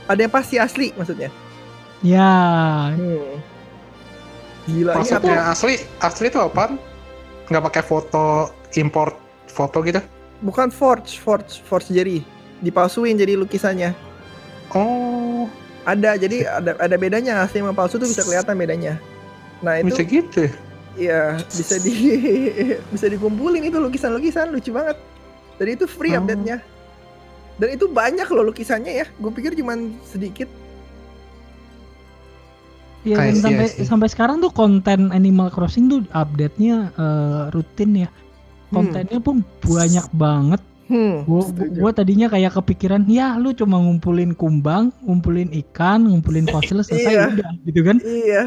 [0.06, 1.34] Ada yang pasti asli maksudnya?
[2.06, 2.30] Ya,
[2.94, 3.55] hmm.
[4.66, 5.52] Gila maksudnya apa?
[5.54, 6.74] asli asli itu apa
[7.50, 9.14] nggak pakai foto import
[9.46, 10.02] foto gitu
[10.42, 12.20] bukan forge forge forge jadi
[12.60, 13.94] dipalsuin jadi lukisannya
[14.74, 15.46] oh
[15.86, 18.98] ada jadi ada ada bedanya asli sama palsu tuh bisa kelihatan bedanya
[19.62, 20.52] nah itu bisa gitu ya?
[20.96, 21.92] Iya, bisa di
[22.96, 24.96] bisa dikumpulin itu lukisan-lukisan lucu banget.
[25.60, 26.24] Dan itu free Oh.
[26.24, 26.64] update-nya.
[27.60, 29.06] Dan itu banyak loh lukisannya ya.
[29.20, 30.48] Gue pikir cuman sedikit.
[33.06, 33.86] Iya, dan sampai see.
[33.86, 38.10] sampai sekarang tuh konten Animal Crossing tuh update-nya eh, rutin ya.
[38.68, 40.58] Kontennya pun banyak banget.
[40.86, 41.22] Hmm.
[41.26, 47.24] Gua, tadinya kayak kepikiran, ya lu cuma ngumpulin kumbang, ngumpulin ikan, ngumpulin fosil selesai Iya.
[47.32, 47.96] udah gitu kan.
[48.02, 48.42] Iya.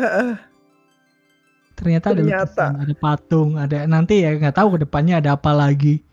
[1.75, 2.43] Ternyata, ada Ternyata.
[2.67, 6.03] lukisan, ada patung, ada nanti ya nggak tahu ke depannya ada apa lagi.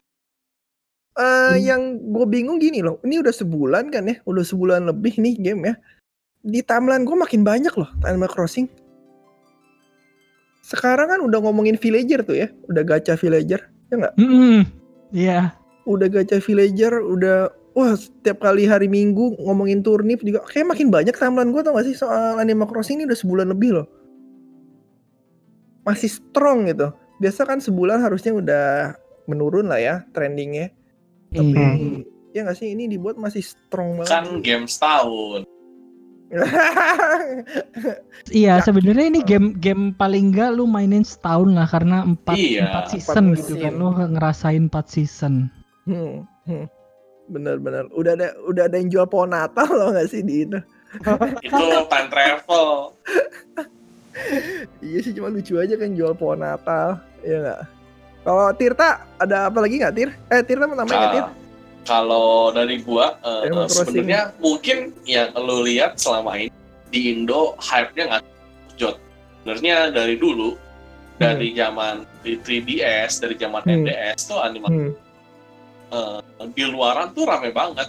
[1.16, 1.56] Eh, Hmm.
[1.59, 3.02] yang gue bingung gini loh.
[3.02, 5.74] Ini udah sebulan kan ya, udah sebulan lebih nih game ya.
[6.46, 8.70] Di timeline gue makin banyak loh Animal Crossing.
[10.62, 13.66] Sekarang kan udah ngomongin villager tuh ya, udah gacha villager.
[14.18, 14.66] Hmm,
[15.14, 15.54] iya.
[15.87, 17.46] udah gacha villager, udah
[17.78, 21.87] wah setiap kali hari Minggu ngomongin turnip juga kayak makin banyak timeline gue tau gak
[21.87, 23.87] sih soal Animal Crossing ini udah sebulan lebih loh.
[25.87, 26.90] Masih strong gitu.
[27.22, 28.66] Biasa kan sebulan harusnya udah
[29.30, 30.74] menurun lah ya trendingnya.
[31.30, 31.70] Tapi Iya.
[32.35, 34.11] ya gak sih ini dibuat masih strong banget.
[34.11, 35.46] Kan game setahun.
[38.35, 38.65] Iya, Ya.
[38.65, 43.39] sebenarnya ini game game paling enggak lu mainin setahun lah karena empat Iya, empat season
[43.39, 45.47] gitu kan lu ngerasain empat season.
[45.87, 46.67] Hmm, hmm.
[47.31, 47.87] Bener-bener.
[47.95, 50.59] Udah ada udah ada yang jual pohon Natal loh gak sih di itu?
[51.47, 52.67] Itu time travel.
[54.81, 57.61] Iya sih cuma lucu aja kan jual pohon Natal, Iya nggak?
[58.25, 60.09] Kalau Tirta ada apa lagi nggak Tir?
[60.33, 61.27] Eh Tirta mau nambahin nggak Tir?
[61.87, 63.94] Ka- Kalau dari gua Crossing.
[63.94, 66.51] sebenarnya mungkin yang lo lihat selama ini
[66.90, 68.22] di Indo hype-nya nggak
[68.75, 68.99] jod.
[69.40, 70.59] Sebenarnya dari dulu
[71.16, 73.87] dari zaman di 3DS, dari zaman Hmm.
[73.87, 74.92] NDS tuh animal Hmm.
[75.88, 76.18] eh,
[76.51, 77.88] di luaran tuh rame banget.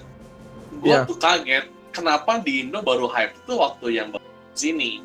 [0.77, 1.09] Gua Iya.
[1.09, 5.01] tuh kaget kenapa di Indo baru hype tuh waktu yang baru sini.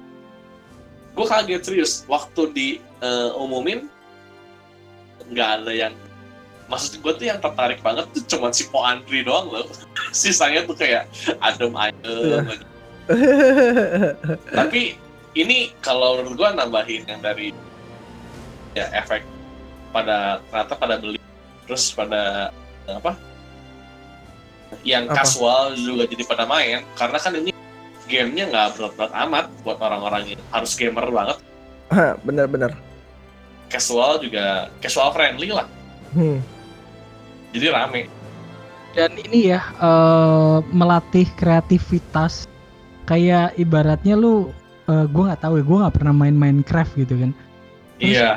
[1.12, 2.68] Gue kaget serius waktu di
[3.00, 3.88] eh, umumin
[5.26, 5.92] nggak ada yang
[6.72, 9.68] maksud gue tuh yang tertarik banget tuh cuma si Po Andri doang loh.
[10.16, 11.04] Sisanya tuh kayak
[11.38, 12.48] adem ayem.
[12.48, 12.66] aja.
[14.52, 14.96] Tapi
[15.34, 17.52] ini kalau menurut gue nambahin yang dari
[18.72, 19.20] ya efek
[19.92, 21.20] pada ternyata pada beli
[21.68, 22.48] terus pada
[22.88, 23.12] apa
[24.80, 25.20] yang Apa?
[25.20, 27.52] casual juga jadi pada main karena kan ini
[28.08, 31.38] gamenya nggak berat-berat amat buat orang-orang yang harus gamer banget
[32.24, 32.72] Bener-bener.
[33.68, 35.68] casual juga casual friendly lah
[36.12, 36.44] Hmm.
[37.52, 38.08] Jadi rame.
[38.92, 42.44] Dan ini ya eh, melatih kreativitas.
[43.08, 44.52] Kayak ibaratnya lu
[44.88, 47.30] eh, gua nggak tahu ya, gua nggak pernah main Minecraft gitu kan.
[48.00, 48.30] Terus- iya.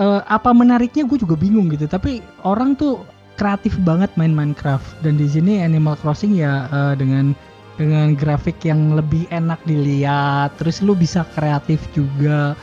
[0.00, 1.84] Eh, apa menariknya gue juga bingung gitu.
[1.84, 3.04] Tapi orang tuh
[3.36, 5.04] kreatif banget main Minecraft.
[5.04, 7.36] Dan di sini Animal Crossing ya eh, dengan
[7.76, 10.56] dengan grafik yang lebih enak dilihat.
[10.56, 12.56] Terus lu bisa kreatif juga.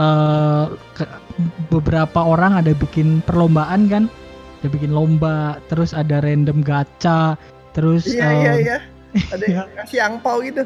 [0.00, 0.66] Eh
[0.98, 1.20] ke-
[1.70, 4.04] beberapa orang ada bikin perlombaan kan
[4.60, 7.32] ada bikin lomba terus ada random gacha
[7.72, 8.78] terus Iya eh, iya iya.
[9.34, 10.62] Ada yang kasih angpau gitu.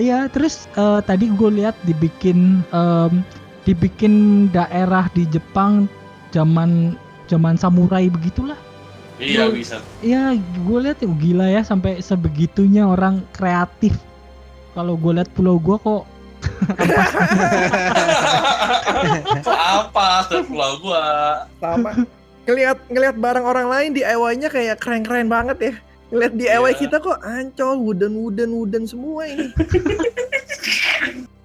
[0.00, 3.20] Iya, terus eh, tadi gue lihat dibikin em,
[3.68, 5.84] dibikin daerah di Jepang
[6.32, 6.96] zaman
[7.28, 8.56] zaman samurai begitulah.
[9.20, 13.92] iya Gua- bisa Iya, gue lihat ya gila ya sampai sebegitunya orang kreatif.
[14.72, 16.08] Kalau gue lihat pulau gue kok
[19.46, 21.04] apa pulau gua
[21.62, 22.02] Sama.
[22.42, 25.74] Ngelihat ngelihat barang orang lain DIY-nya kayak keren-keren banget ya.
[26.10, 26.78] Ngelihat DIY Iya.
[26.78, 29.48] kita kok ancol wooden wooden wooden semua ini.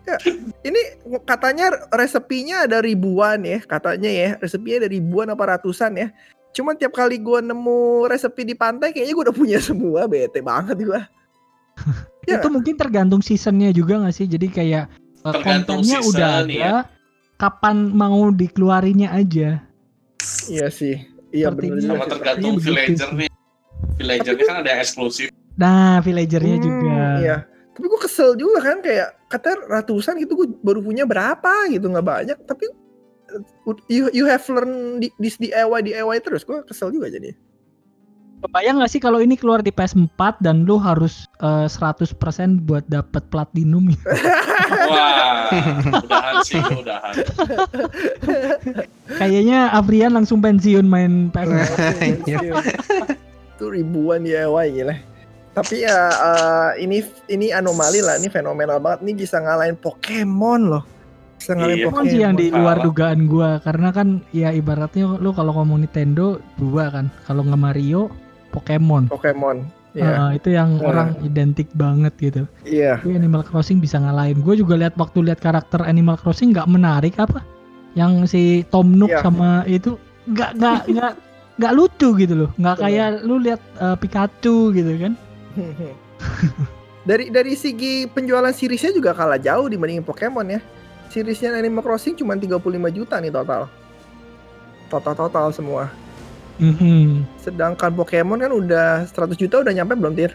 [0.07, 0.15] Ya,
[0.63, 0.79] ini
[1.27, 4.29] katanya resepinya ada ribuan ya, katanya ya.
[4.39, 6.07] Resepinya ada ribuan apa ratusan ya.
[6.55, 10.79] Cuman tiap kali gua nemu resepi di pantai kayaknya gua udah punya semua, bete banget
[10.83, 11.03] gua.
[12.27, 12.43] Ya.
[12.43, 14.27] itu mungkin tergantung seasonnya juga nggak sih?
[14.27, 16.75] Jadi kayak eh, Tergantung kontennya season, udah ada, ya.
[17.39, 19.63] kapan mau dikeluarinya aja.
[20.47, 20.95] Iya sih.
[21.29, 22.11] Iya benar sama juga.
[22.15, 23.29] tergantung villager nih
[23.95, 26.97] villagernya kan ada yang eksklusif Nah, villagernya Hmm, juga.
[27.17, 27.37] Iya.
[27.73, 32.05] Tapi gue kesel juga kan kayak kata ratusan gitu gue baru punya berapa gitu nggak
[32.05, 32.69] banyak tapi
[33.33, 37.33] uh, you you have learn di, this DIY DIY terus gue kesel juga jadi.
[38.37, 42.13] Kebayang gak sih kalau ini keluar di PS4 dan lu harus eh, 100%
[42.69, 43.97] buat dapet platinum ya?
[44.93, 45.49] wah
[46.05, 47.13] udahan sih udahan
[49.17, 52.29] Kayaknya Afrian langsung pensiun main PS4.
[52.29, 52.61] Iya.
[53.57, 54.95] Itu ribuan DIY gila.
[55.57, 57.01] Tapi ya eh, ini
[57.33, 59.01] ini anomali lah, ini fenomenal banget.
[59.01, 60.85] Ini bisa ngalahin Pokemon loh.
[61.41, 61.85] Bisa ngalahin Iya.
[61.89, 66.37] Pokemon sih yang di luar dugaan gua karena kan ya ibaratnya lu kalau ngomong Nintendo
[66.61, 67.09] dua kan.
[67.25, 68.13] Kalau nggak Mario,
[68.51, 69.09] Pokemon.
[69.09, 69.67] Pokemon.
[69.97, 70.29] Iya.
[70.29, 70.85] Eh, itu yang Iya.
[70.85, 72.41] orang identik banget gitu.
[72.63, 73.01] Iya.
[73.01, 74.39] Tapi Animal Crossing bisa ngalahin.
[74.41, 77.41] Gue juga lihat waktu lihat karakter Animal Crossing nggak menarik apa?
[77.97, 79.25] yang si Tom Nook Iya.
[79.25, 79.97] sama itu
[80.29, 81.13] nggak nggak nggak
[81.57, 85.17] nggak lucu gitu loh nggak kayak lu lihat eh, Pikachu gitu kan
[87.09, 90.61] dari dari segi penjualan seriesnya juga kalah jauh dibandingin Pokemon ya.
[91.07, 92.59] Seriesnya Animal Crossing cuma 35
[92.91, 93.71] juta nih total.
[94.91, 95.87] Total total semua.
[96.57, 97.25] Mhm.
[97.37, 100.33] Sedangkan Pokemon kan udah 100 juta udah nyampe belum Tir?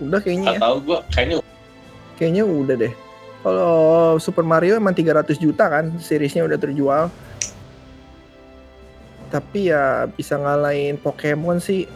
[0.00, 0.60] Udah kayaknya Gak ya.
[0.64, 1.36] tahu gue kayaknya
[2.16, 2.92] Kayaknya udah deh.
[3.40, 3.76] Kalau
[4.20, 7.08] Super Mario emang 300 juta kan seriesnya udah terjual.
[9.30, 11.88] Tapi ya bisa ngalahin Pokemon sih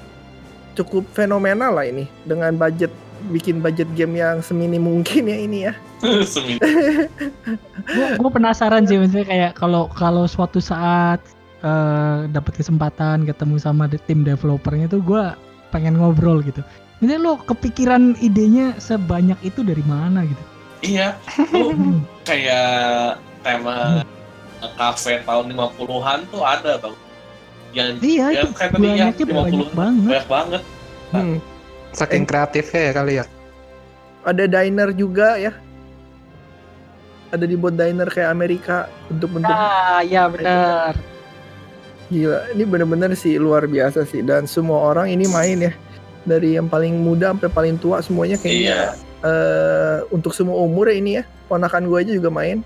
[0.74, 2.90] cukup fenomenal lah ini dengan budget
[3.31, 5.74] bikin budget game yang semini mungkin ya ini ya.
[6.05, 11.20] gue gue penasaran sih maksudnya kayak kalau kalau suatu saat
[11.64, 15.24] eh, dapat kesempatan ketemu sama de- tim developernya tuh gue
[15.72, 16.61] pengen ngobrol gitu
[17.03, 20.44] ini lo kepikiran idenya sebanyak itu dari mana gitu
[20.85, 21.16] Iya,
[21.57, 21.72] lu
[22.29, 24.05] kayak tema
[24.77, 26.92] kafe tahun 50-an tuh ada tau.
[27.72, 30.62] Yang iya ya, itu kayak tadi ya, banyaknya 50 banyak banget banyak banget.
[31.11, 31.37] Hmm.
[31.96, 33.24] Saking kreatifnya ya kali ya.
[34.24, 35.53] Ada diner juga ya.
[37.33, 40.94] Ada dibuat diner kayak Amerika bentuk-bentuk ah ya benar
[42.08, 42.48] gila.
[42.52, 45.72] Ini bener-bener sih luar biasa sih dan semua orang ini main ya.
[46.24, 48.42] Dari yang paling muda sampai paling tua semuanya Iya.
[48.42, 48.76] kayaknya
[49.24, 51.24] eh untuk semua umur ya ini ya.
[51.46, 52.64] Ponakan gue aja juga main.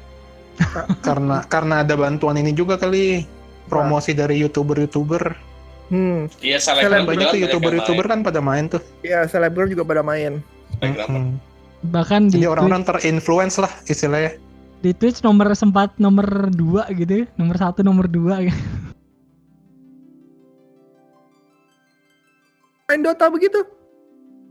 [1.07, 3.23] Karena karena ada bantuan ini juga kali
[3.67, 5.35] promosi dari youtuber-youtuber.
[5.89, 8.83] Hmm, Iya, selebgram Seleb Banyak juga tuh youtuber-youtuber kan pada main tuh.
[9.01, 10.43] ya selebgram juga pada main.
[10.77, 11.09] Selebgram.
[11.09, 11.29] Mm-mm.
[11.79, 14.35] bahkan di Jadi orang-orang terinfluence lah istilahnya.
[14.79, 17.27] Di Twitch nomor sempat nomor dua gitu ya.
[17.35, 18.59] nomor satu nomor dua gitu.
[22.89, 23.61] Main Dota begitu.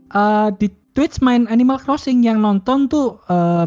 [0.08, 3.66] Eh, di Twitch main Animal Crossing yang nonton tuh eh,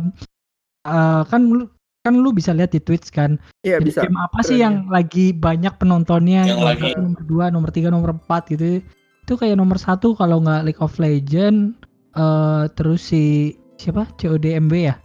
[0.86, 1.68] eh, kan lu
[2.02, 3.36] kan lu bisa lihat di Twitch kan.
[3.62, 4.02] Iya Jadi bisa.
[4.02, 6.48] game apa sih Keren yang lagi banyak penontonnya?
[6.48, 8.80] Yang nomor lagi- nomor dua nomor tiga nomor empat gitu.
[9.22, 11.76] Itu kayak nomor satu kalau nggak League of Legend
[12.12, 14.08] eh terus si siapa?
[14.16, 14.96] CODMB ya?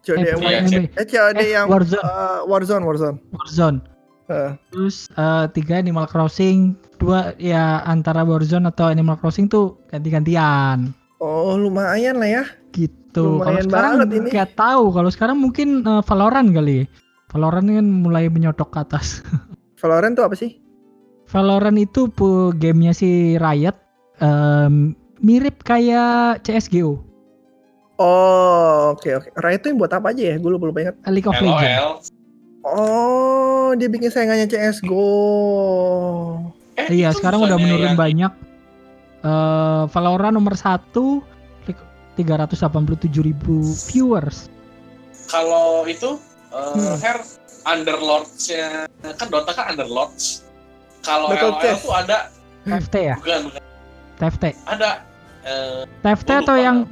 [0.00, 2.00] COD eh, yang Iya, eh COD Eh, yang Warzone.
[2.00, 3.16] eh, Warzone Warzone.
[3.32, 3.78] Warzone
[4.30, 10.94] Eh, terus eh, tiga Animal Crossing dua ya antara Warzone atau Animal Crossing tuh ganti-gantian
[11.18, 12.44] oh lumayan lah ya.
[12.70, 14.28] gitu kalau Lumayan sekarang banget ini.
[14.30, 16.86] nggak tahu kalau sekarang mungkin eh, Valorant kali
[17.34, 19.26] Valorant kan mulai menyodok ke atas
[19.82, 20.62] Valorant tuh apa sih?
[21.26, 23.74] Valorant itu pu gamenya si Riot
[24.22, 27.02] em, mirip kayak CSGO
[28.00, 29.28] Oh oke oke.
[29.44, 30.36] Riot tuh yang buat apa aja ya?
[30.40, 30.96] Gue lupa lupa ingat.
[31.12, 32.19] League of Legends LOL.
[32.62, 35.06] Oh dia bikin saingannya CS:GO.
[36.76, 38.32] Eh, iya sekarang udah bukannya menurun yang- banyak
[39.20, 41.20] Eh, Valorant nomor satu
[42.16, 44.48] 387 ribu viewers
[45.26, 46.16] Kalau itu
[46.48, 46.96] eh Hmm.
[46.98, 47.18] Her
[47.62, 50.40] Underlords-nya kan Dota kan Underlords.
[51.00, 51.84] Kalau LOL Chess.
[51.84, 53.62] tuh ada TFT ya bukan bukan
[54.16, 54.90] TFT ada
[55.42, 56.88] eh TFT atau yang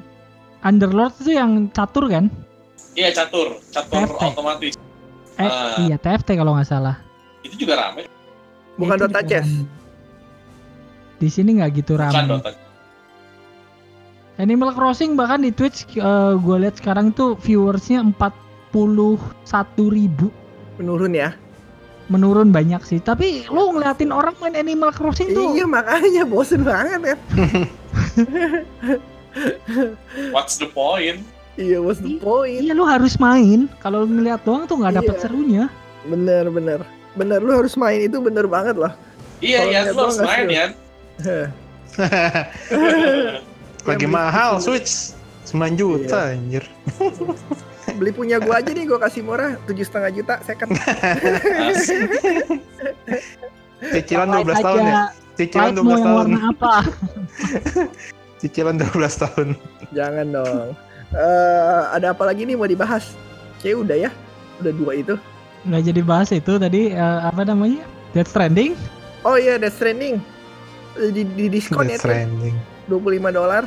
[0.61, 2.29] Underlord itu yang catur kan
[2.93, 4.23] iya catur, catur TFT.
[4.29, 4.75] otomatis.
[5.39, 5.79] Eh Ah.
[5.81, 6.99] iya TFT kalau nggak salah
[7.41, 8.11] Itu juga rame
[8.75, 9.49] Bukan Itu Dota Chess.
[11.17, 12.51] di sini nggak gitu bukan ramai Dota.
[14.37, 18.71] Animal Crossing bahkan di Twitch gue lihat sekarang tuh viewersnya 41
[19.89, 20.31] ribu
[20.77, 21.35] Menurun ya.
[22.07, 27.03] menurun banyak sih tapi lu ngeliatin orang main Animal Crossing tuh Iya makanya bosen banget
[27.05, 27.19] kan.
[30.31, 31.21] What's the point?
[31.59, 32.63] Iya what's the point?
[32.63, 35.23] iya lu harus main kalau lu ngeliat doang tuh nggak dapet Iya.
[35.27, 35.65] serunya
[36.07, 36.81] Bener bener.
[37.19, 38.95] Bener lu harus main itu bener banget lah.
[39.43, 40.67] Iya, ya lihat lu harus main ya.
[43.89, 45.19] Lagi Yang mahal Switch
[45.51, 46.63] 9 juta anjir.
[47.99, 50.71] Beli punya gua aja nih gua kasih murah tujuh setengah juta second.
[50.79, 52.07] Asik.
[53.99, 55.03] Cicilan Light 12 tahun ya.
[55.35, 56.19] Cicilan light mau 12 yang tahun.
[56.19, 56.75] warna apa
[58.39, 59.49] Cicilan 12 tahun.
[59.91, 60.69] Jangan dong.
[61.11, 61.21] Eh
[61.91, 63.17] ada apa lagi nih mau dibahas?
[63.59, 64.11] Kayak udah ya.
[64.59, 65.15] Udah dua itu.
[65.59, 67.83] nggak jadi bahas itu tadi eh, apa namanya
[68.15, 68.79] Death Stranding
[69.21, 70.23] Oh iya Death Stranding.
[70.95, 72.15] Eh, Di, di diskon ya Death tuh.
[72.15, 72.55] Stranding.
[72.87, 72.95] 25
[73.31, 73.65] dolar.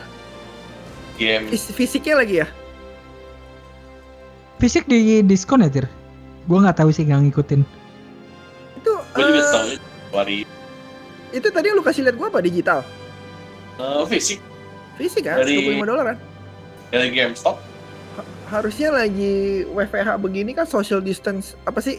[1.15, 2.47] Game Fis- Fisiknya lagi ya?
[4.57, 5.89] fisik di diskon ya Tir?
[6.45, 7.61] Gua nggak tahu sih nggak ngikutin
[8.77, 9.77] Itu gue juga eh, tahu ya.
[10.11, 10.37] Wari
[11.31, 12.85] itu tadi lu kasih lihat gua apa digital?
[13.75, 14.37] eh, fisik
[14.95, 15.41] Fisik kan?
[15.41, 16.17] Dari- 25 dolar kan?
[16.91, 17.57] Dari GameStop.
[18.45, 21.97] Harusnya lagi WFH begini kan social distance apa sih?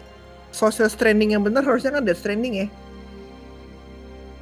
[0.50, 2.68] Social stranding yang benar harusnya kan Death Stranding ya.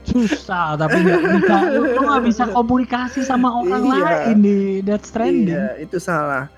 [0.01, 1.57] susah tapi nggak bisa
[1.95, 4.01] lu nggak bisa komunikasi sama orang Iya.
[4.01, 6.49] lain di Death Stranding Iya, itu salah.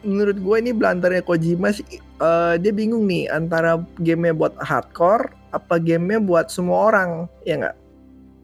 [0.00, 5.76] menurut gue ini blundernya Kojima sih eh, dia bingung nih antara gamenya buat hardcore apa
[5.76, 7.10] gamenya buat semua orang
[7.42, 7.76] ya nggak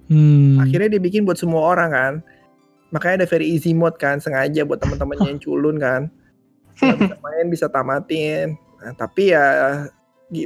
[0.06, 0.60] Hmm.
[0.60, 2.12] akhirnya dia bikin buat semua orang kan
[2.92, 6.12] makanya ada very easy mode kan sengaja buat teman-teman yang culun kan.
[6.78, 8.54] Nggak bisa main bisa tamatin.
[8.84, 9.44] Nah, tapi ya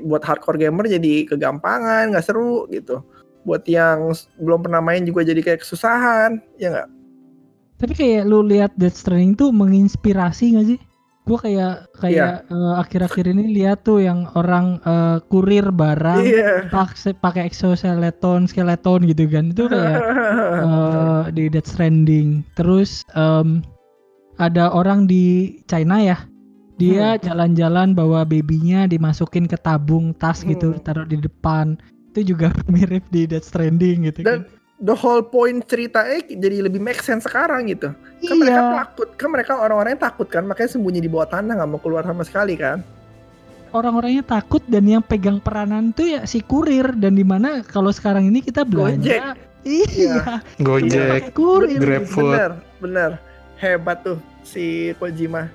[0.03, 3.03] buat hardcore gamer jadi kegampangan nggak seru gitu.
[3.47, 6.89] Buat yang belum pernah main juga jadi kayak kesusahan ya nggak?
[7.77, 10.81] Tapi kayak lu lihat Death Stranding tuh menginspirasi gak sih?
[11.27, 16.71] Gue kayak kayak eh, akhir-akhir ini lihat tuh yang orang eh, kurir barang iya.
[16.73, 19.53] pakai pakai exoskeleton, skeleton gitu kan.
[19.53, 20.01] Itu kayak
[21.27, 22.47] eh, di Death Stranding.
[22.55, 23.61] Terus em,
[24.37, 26.19] ada orang di China ya.
[26.77, 30.83] Dia jalan-jalan bawa babynya dimasukin ke tabung tas gitu, Hmm.
[30.85, 31.75] taruh di depan.
[32.13, 34.53] Itu juga mirip di Death Stranding gitu dan kan.
[34.85, 39.29] the whole point ceritanya jadi lebih make sense sekarang gitu kan mereka Iya, takut kan
[39.33, 42.85] mereka orang-orangnya takut kan makanya sembunyi di bawah tanah nggak mau keluar sama sekali kan
[43.73, 48.29] orang-orangnya takut dan yang pegang peranan tuh ya si kurir dan di mana kalau sekarang
[48.29, 49.33] ini kita belanja
[49.67, 50.39] iya.
[50.63, 52.31] Gojek, kurir GrabFood.
[52.33, 53.11] bener bener.
[53.59, 55.51] Hebat tuh si Kojima.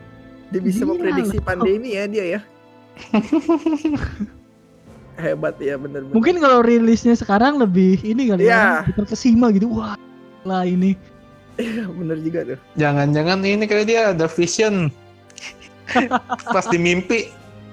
[0.51, 1.45] Dia bisa Gila memprediksi loh.
[1.47, 2.41] pandemi ya dia ya.
[5.15, 6.15] Hebat ya bener bener.
[6.15, 8.83] Mungkin kalau rilisnya sekarang lebih ini kali Iya.
[8.83, 9.69] ya terkesima gitu.
[9.69, 9.95] Wah
[10.43, 10.97] lah ini.
[11.93, 12.59] Bener juga tuh.
[12.75, 14.89] Jangan-jangan ini kayak dia ada vision.
[16.55, 17.27] Pas di mimpi,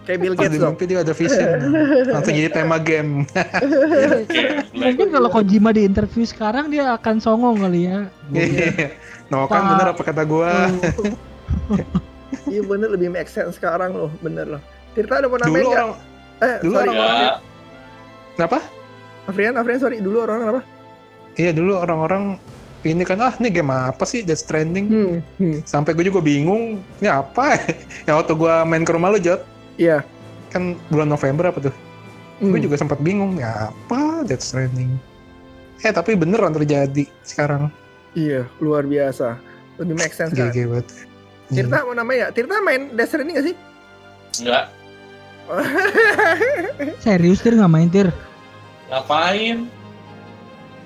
[0.09, 1.49] kayak Bill Gates dong mimpi dia ada vision.
[2.17, 3.29] Langsung jadi tema game.
[4.81, 8.09] Mungkin kalau Kojima di interview sekarang dia akan songong kali ya
[9.33, 10.73] no kan bener apa kata gua.
[12.49, 14.63] iya bener lebih make sense sekarang loh bener loh
[14.97, 15.77] Tirta ada mau nambahin Dulu nggak?
[15.77, 15.91] orang
[16.39, 16.91] eh dulu sorry
[18.39, 18.59] ya, apa?
[19.29, 20.61] Afrian Afrian sorry dulu orang apa
[21.37, 22.41] Iya dulu orang-orang
[22.87, 25.17] ini kan ah ini game apa sih Death Stranding hmm.
[25.41, 25.59] hmm.
[25.67, 27.59] sampai gue juga bingung ini apa
[28.07, 29.43] ya waktu gue main ke rumah lu Jot
[29.79, 30.05] iya.
[30.51, 31.75] Kan bulan November apa tuh?
[32.39, 32.55] Hmm.
[32.55, 34.95] gue juga sempat bingung ya apa Death Stranding
[35.79, 37.67] eh tapi beneran terjadi sekarang.
[38.13, 39.39] Iya luar biasa.
[39.79, 40.51] Lebih make sense kan?
[40.51, 40.87] GG banget.
[41.51, 41.67] Iya.
[41.67, 42.29] Tirta mau namanya ya?
[42.31, 43.57] Tirta main Death Stranding gak sih?
[44.43, 44.65] Enggak
[47.03, 47.57] serius tir?
[47.57, 48.09] Nggak main tir?
[48.89, 49.67] Ngapain?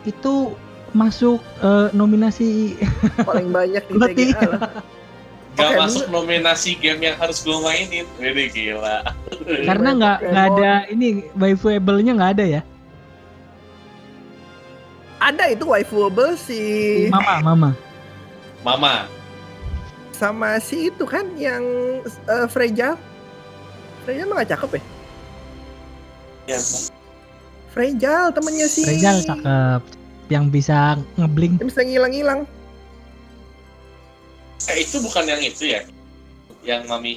[0.03, 0.51] itu
[0.91, 2.75] masuk eh, nominasi
[3.23, 4.61] paling banyak di Berarti- TGA lah
[5.53, 8.09] Gak Oke, masuk nominasi game yang harus gue mainin.
[8.17, 9.05] Ini gila.
[9.69, 12.63] karena nggak nggak ada ini waifuable-nya nggak ada ya?
[15.21, 16.61] Ada itu waifuable si
[17.13, 17.71] mama mama.
[18.63, 18.95] Mama,
[20.15, 21.67] sama si itu kan yang
[22.31, 22.95] uh, Fragile
[24.07, 24.83] Fragile mah gak cakep ya?
[26.55, 26.59] Ya,
[27.71, 29.83] Fragile temennya si Rejal cakep.
[30.31, 31.59] Yang bisa ngeblink.
[31.63, 32.41] Yang bisa ngilang-ngilang
[34.71, 35.81] eh itu bukan yang itu ya?
[36.63, 37.13] Yang mami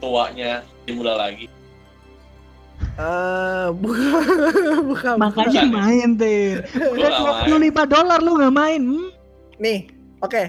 [0.00, 1.46] tuanya di muda lagi.
[3.00, 5.72] Eh, bukan bukan makanya bukan ya?
[5.72, 7.70] main tir udah gak dua main.
[7.72, 9.08] puluh dolar lu nggak main hmm?
[9.60, 9.88] nih
[10.20, 10.42] oke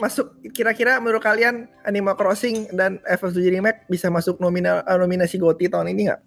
[0.00, 5.68] masuk kira-kira menurut kalian Animal Crossing dan FF7 Remake bisa masuk nomina, eh, nominasi GOTY
[5.68, 6.20] tahun ini nggak?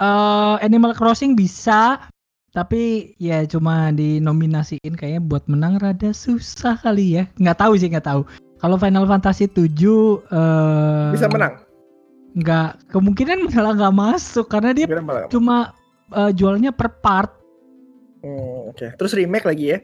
[0.00, 2.08] Eh, Animal Crossing bisa
[2.50, 8.04] tapi ya cuma dinominasiin kayaknya buat menang rada susah kali ya nggak tahu sih nggak
[8.04, 8.26] tahu
[8.58, 11.62] kalau Final Fantasy 7 eh Bisa menang?
[12.30, 15.26] nggak kemungkinan malah nggak masuk karena dia malah.
[15.26, 15.74] cuma
[16.10, 17.30] eh, jualnya per part
[18.20, 19.78] Hmm, Oke, terus remake lagi ya?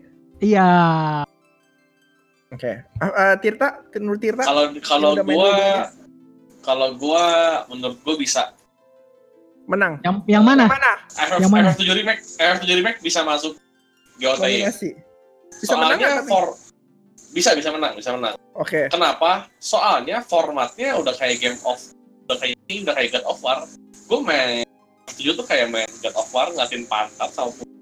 [0.45, 0.69] iya
[2.47, 2.85] Oke.
[3.01, 4.45] Ah, ah, Tirta, menurut Tirta?
[4.45, 5.57] Kalau kalau gua
[6.61, 7.25] kalau gua
[7.67, 8.53] menurut gua bisa
[9.67, 9.93] menang.
[10.01, 10.93] yang yang mana Mana?
[11.11, 11.69] FF, Yang mana?
[11.75, 13.53] FF7 remake FF7 remake bisa masuk
[14.17, 14.63] GOTY.
[14.67, 16.31] Bisa menang Soalnya tapi?
[16.31, 16.45] for
[17.31, 18.35] bisa bisa menang, bisa menang.
[18.55, 18.89] Oke.
[18.89, 19.51] Kenapa?
[19.59, 21.77] Soalnya formatnya udah kayak Game of
[22.25, 23.59] udah kayak ini udah kayak God of War.
[24.07, 24.65] Gue main
[25.11, 27.75] FF7 tuh kayak main God of War ngatin pantat sama punggung.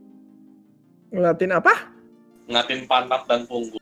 [1.11, 1.75] Ngeliatin apa?
[2.45, 3.81] ngatin pantat dan punggung.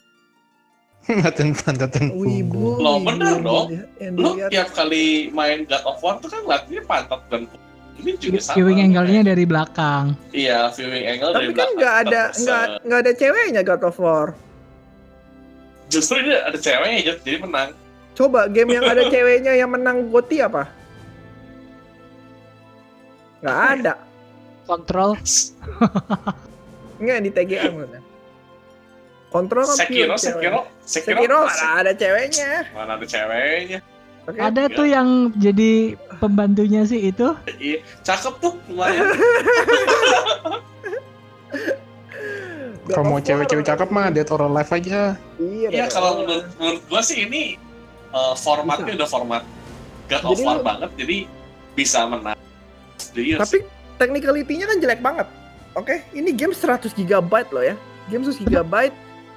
[1.22, 2.78] ngatin pantat Wibu.
[2.78, 3.66] Loh, wibu bener yang dong.
[3.98, 4.50] yang Lu dilihat.
[4.54, 7.71] tiap kali main God of War tuh kan ngeliatinnya pantat dan punggung.
[8.02, 8.54] Ini juga sama.
[8.54, 11.78] viewing angle-nya dari belakang Iya, viewing angle dari Tapi kan belakang.
[11.78, 14.26] nggak ada nggak eh, nggak ada ceweknya God of War.
[15.86, 17.70] Justru ini ada ceweknya jadi menang.
[18.12, 20.64] Coba game yang ada ceweknya yang menang GOTY apa?
[23.40, 23.94] Nggak ada.
[24.62, 25.18] kontrol
[27.02, 28.00] Nggak di TGA maksudnya.
[29.28, 30.14] Kontrol kan Sekiro.
[30.14, 32.52] Sekiro, Sekiro, Sekiro mana, mana ada ceweknya.
[32.70, 33.78] mana ada ceweknya.
[34.22, 34.38] Oke.
[34.38, 39.10] ada tuh yang jadi pembantunya sih itu Iya, cakep tuh lumayan.
[42.82, 45.68] Kalau mau cewek-cewek cakep mah Dead or Alive aja Iya.
[45.70, 45.94] Iya, dong.
[45.94, 47.58] kalau menurut, menurut gua sih ini
[48.12, 49.42] eh, formatnya udah format
[50.06, 51.16] God of Jadi War banget, jadi
[51.72, 52.36] bisa menang.
[53.00, 53.40] Serius.
[53.40, 53.64] Tapi
[53.96, 55.26] technicality-nya kan jelek banget.
[55.72, 57.74] Oke, ini game 100 GB loh ya.
[58.12, 58.92] Game 100 GB,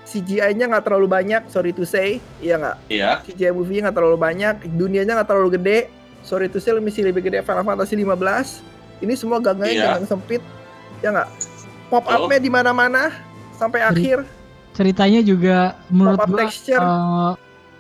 [0.06, 2.78] CGI-nya nggak terlalu banyak, sorry to say, iya nggak?
[2.88, 5.80] Iya, CGI movie-nya nggak terlalu banyak, dunianya nggak terlalu gede.
[6.22, 8.62] Sorry to say, masih lebih gede Final Fantasy 15.
[9.02, 9.86] Ini semua gangnya Iya.
[9.98, 10.42] gang sempit,
[11.02, 11.30] ya nggak?
[11.90, 13.14] Pop up-nya di mana-mana
[13.54, 14.26] sampai akhir.
[14.74, 16.82] Ceritanya juga menurut Pop up gua texture.
[16.82, 17.32] eh,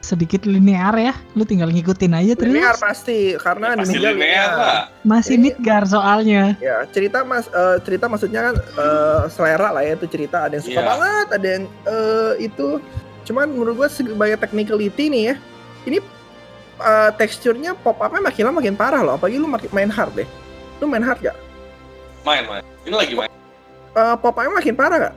[0.05, 1.17] sedikit linear ya.
[1.33, 2.53] Lu tinggal ngikutin aja terus.
[2.53, 4.79] Linear pasti, karena ya pasti linear lah.
[5.01, 6.53] Masih Ini- Midgar soalnya.
[6.61, 10.65] Ya, cerita mas eh, cerita maksudnya kan eh, selera lah ya itu cerita ada yang
[10.65, 10.85] suka Iya.
[10.85, 12.67] banget, ada yang eh, itu
[13.25, 15.35] cuman menurut gua sebagai technicality nih ya.
[15.89, 15.97] Ini
[16.77, 20.29] eh, teksturnya pop up-nya makin lama makin parah loh, apalagi lu makin main hard deh.
[20.77, 21.37] Lu main hard gak?
[22.21, 22.61] Main, main.
[22.85, 23.31] Ini lagi main.
[23.95, 25.15] Eh, pop up-nya makin parah gak?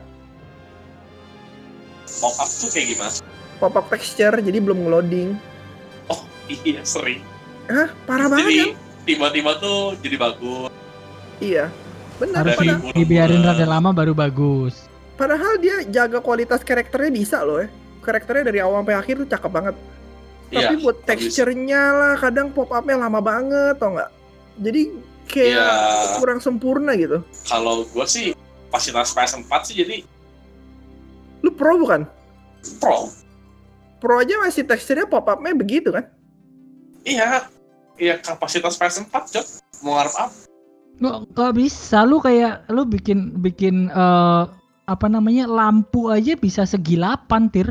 [2.18, 3.12] Pop up tuh kayak gimana?
[3.58, 5.34] Pop up texture jadi belum ngeloading.
[6.06, 7.20] Oh, iya sering.
[7.66, 8.70] Hah, parah banget Jadi kan?
[9.04, 10.70] tiba-tiba tuh jadi bagus.
[11.38, 11.66] Iya.
[12.18, 14.90] Benar Harus padahal, dibiarin rada lama baru bagus.
[15.14, 17.68] padahal dia jaga kualitas karakternya bisa loh ya.
[18.00, 19.74] Karakternya dari awal sampai akhir tuh cakep banget.
[20.48, 20.70] Iya.
[20.70, 24.10] Tapi buat teksturnya lah kadang pop up-nya lama banget tau nggak?
[24.58, 24.82] Jadi
[25.26, 26.16] kayak Iya.
[26.18, 27.20] kurang sempurna gitu.
[27.44, 28.32] Kalau gua sih
[28.70, 29.96] fasilitas PS4 sih jadi
[31.42, 32.02] Lu pro bukan?
[32.78, 33.10] pro.
[33.98, 36.06] Pro aja masih teksturnya pop up-nya begitu kan?
[37.02, 37.46] Iya.
[37.98, 39.46] Iya kapasitas PS4, Cok.
[39.82, 40.34] Mau ngarep apa?
[40.98, 44.42] Lu gak bisa lu kayak lu bikin bikin eh,
[44.88, 47.68] apa namanya lampu aja bisa segilapan tir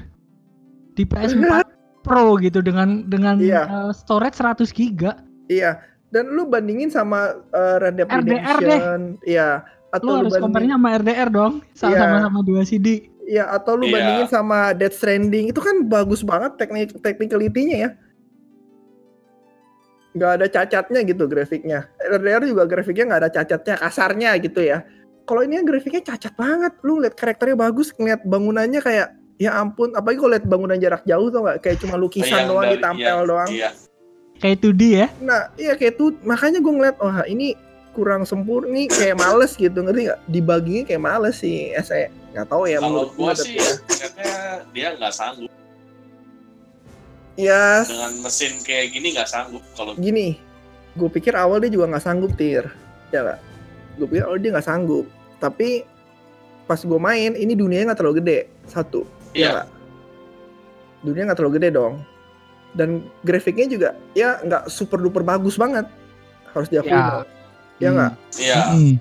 [0.95, 1.63] di PS4
[2.07, 3.63] Pro gitu dengan dengan Iya.
[3.67, 5.19] eh, storage 100 giga.
[5.47, 5.79] Iya.
[6.07, 8.23] Dan lu bandingin sama uh, Red Dead RDR
[8.63, 8.79] deh.
[8.79, 9.59] Redemption, iya.
[9.91, 11.53] Atau Lu lu, harus bandingin, sama RDR dong.
[11.83, 11.99] Iya.
[11.99, 13.11] Sama-sama dua CD.
[13.27, 13.43] Iya.
[13.51, 13.93] Atau lu Iya.
[13.93, 17.89] bandingin sama Death Stranding, itu kan bagus banget teknik technicality-nya ya.
[20.17, 21.79] Nggak ada cacatnya gitu grafiknya.
[22.01, 24.81] RDR juga grafiknya nggak ada cacatnya, kasarnya gitu ya.
[25.27, 26.73] Kalau ini grafiknya cacat banget.
[26.81, 29.07] Lu lihat karakternya bagus, ngeliat bangunannya kayak
[29.37, 32.65] ya ampun, apalagi kalau lihat bangunan jarak jauh tuh nggak kayak cuma lukisan Yang doang
[32.65, 33.49] dari- ditampel iya, doang.
[33.53, 33.69] Iya.
[34.37, 35.07] Kayak 2D ya.
[35.21, 37.53] Nah, iya kayak tuh makanya gue ngeliat wah ini
[37.97, 40.19] kurang sempurna nih kayak males gitu ngerti nggak?
[40.29, 42.13] Dibaginya kayak males sih SE.
[42.37, 43.73] Nggak tahu ya Kalau menurut gua sih ya.
[43.89, 44.25] ternyata
[44.69, 45.49] dia nggak sanggup
[47.37, 50.41] Ya dengan mesin kayak gini nggak sanggup kalau gini,
[50.97, 52.65] gue pikir awal dia juga nggak sanggup tir,
[53.13, 53.39] ya nggak?
[54.01, 55.05] Gue pikir awal dia nggak sanggup,
[55.37, 55.85] tapi
[56.65, 59.67] pas gue main ini dunianya nggak terlalu gede satu, ya iya nggak?
[61.05, 61.93] Dunia nggak terlalu gede dong,
[62.73, 65.85] dan grafiknya juga ya nggak super duper bagus banget,
[66.57, 67.21] harus diakui Ya.
[67.77, 68.13] Ya nggak?
[68.41, 68.61] iya.
[68.73, 68.95] Mm.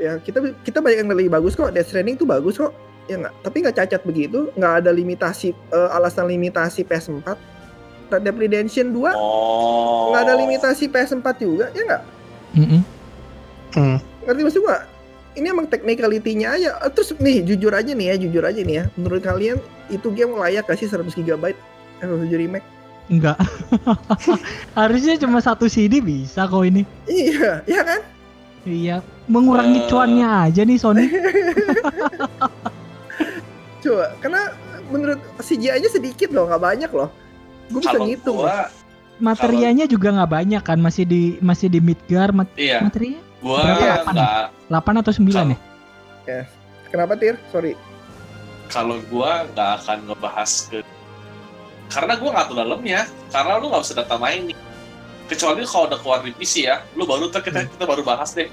[0.00, 1.70] ya kita kita banyak yang lebih bagus kok.
[1.70, 2.72] Death Stranding tuh bagus kok.
[3.06, 3.34] Ya nggak?
[3.44, 4.50] Tapi nggak cacat begitu.
[4.56, 7.52] Nggak ada limitasi eh, alasan limitasi PS4
[8.12, 10.12] Red Dead Redemption 2 oh.
[10.12, 11.66] nggak ada limitasi PS4 juga.
[11.72, 12.02] Ya nggak?
[12.52, 12.82] Mm-mm.
[13.72, 13.96] Hmm.
[14.28, 14.84] ngerti maksud gua?
[15.32, 16.70] Ini emang technicality-nya aja.
[16.84, 18.84] Eh, terus nih jujur aja nih ya jujur aja nih ya.
[19.00, 19.56] Menurut kalian
[19.88, 21.56] itu game layak gak sih 100 GB
[22.04, 22.66] FF7 remake?
[23.08, 23.40] Enggak.
[24.78, 26.84] Harusnya cuma satu CD bisa kok ini.
[27.08, 28.00] iya ya kan
[28.62, 29.86] Iya, mengurangi Eh.
[29.90, 31.10] cuannya aja nih Sony.
[33.82, 34.42] coba karena
[34.94, 37.10] menurut CGI-nya sedikit loh nggak banyak loh.
[37.72, 38.70] Gue bisa ngitung gua
[39.22, 42.82] Materianya juga nggak banyak kan, masih di masih di Midgar mat iya.
[42.82, 43.22] materinya?
[43.42, 44.14] Gua Berapa, delapan.
[44.14, 44.30] ya?
[44.70, 45.58] nggak 8 atau 9 ya?
[46.90, 47.34] kenapa tir?
[47.50, 47.74] Sorry.
[48.70, 50.78] Kalau gua nggak akan ngebahas ke
[51.90, 53.00] karena gua nggak tahu dalamnya
[53.30, 54.56] karena lu nggak usah data main nih
[55.32, 58.52] kecuali kalau udah keluar di PC ya lu baru ntar kita kita baru bahas deh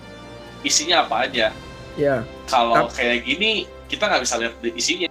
[0.61, 1.51] isinya apa aja.
[1.95, 3.51] Ya kalau Tap- kayak gini
[3.85, 5.07] kita nggak bisa lihat di isinya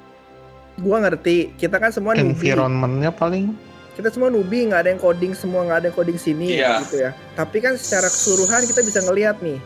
[0.76, 1.52] gua ngerti.
[1.54, 2.32] Kita kan semua newbie.
[2.50, 3.52] Environmentnya paling
[3.92, 6.80] kita semua newbie nggak ada yang coding semua nggak ada yang coding sini Iya.
[6.82, 7.10] gitu ya.
[7.34, 9.58] Tapi kan secara keseluruhan kita bisa ngelihat nih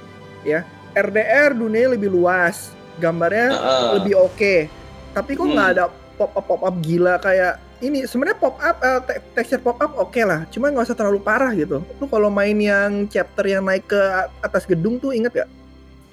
[0.43, 0.65] ya.
[0.93, 3.89] RDR dunia lebih luas gambarnya Heeh.
[3.97, 4.55] lebih oke.
[5.13, 5.75] Tapi kok nggak Hmm.
[5.77, 9.77] ada pop up pop up gila kayak ini sebenarnya pop up eh, te- texture pop
[9.77, 11.83] up oke lah cuma nggak usah terlalu parah gitu.
[11.99, 14.01] Lu kalau main yang chapter yang naik ke
[14.39, 15.51] atas gedung tuh inget gak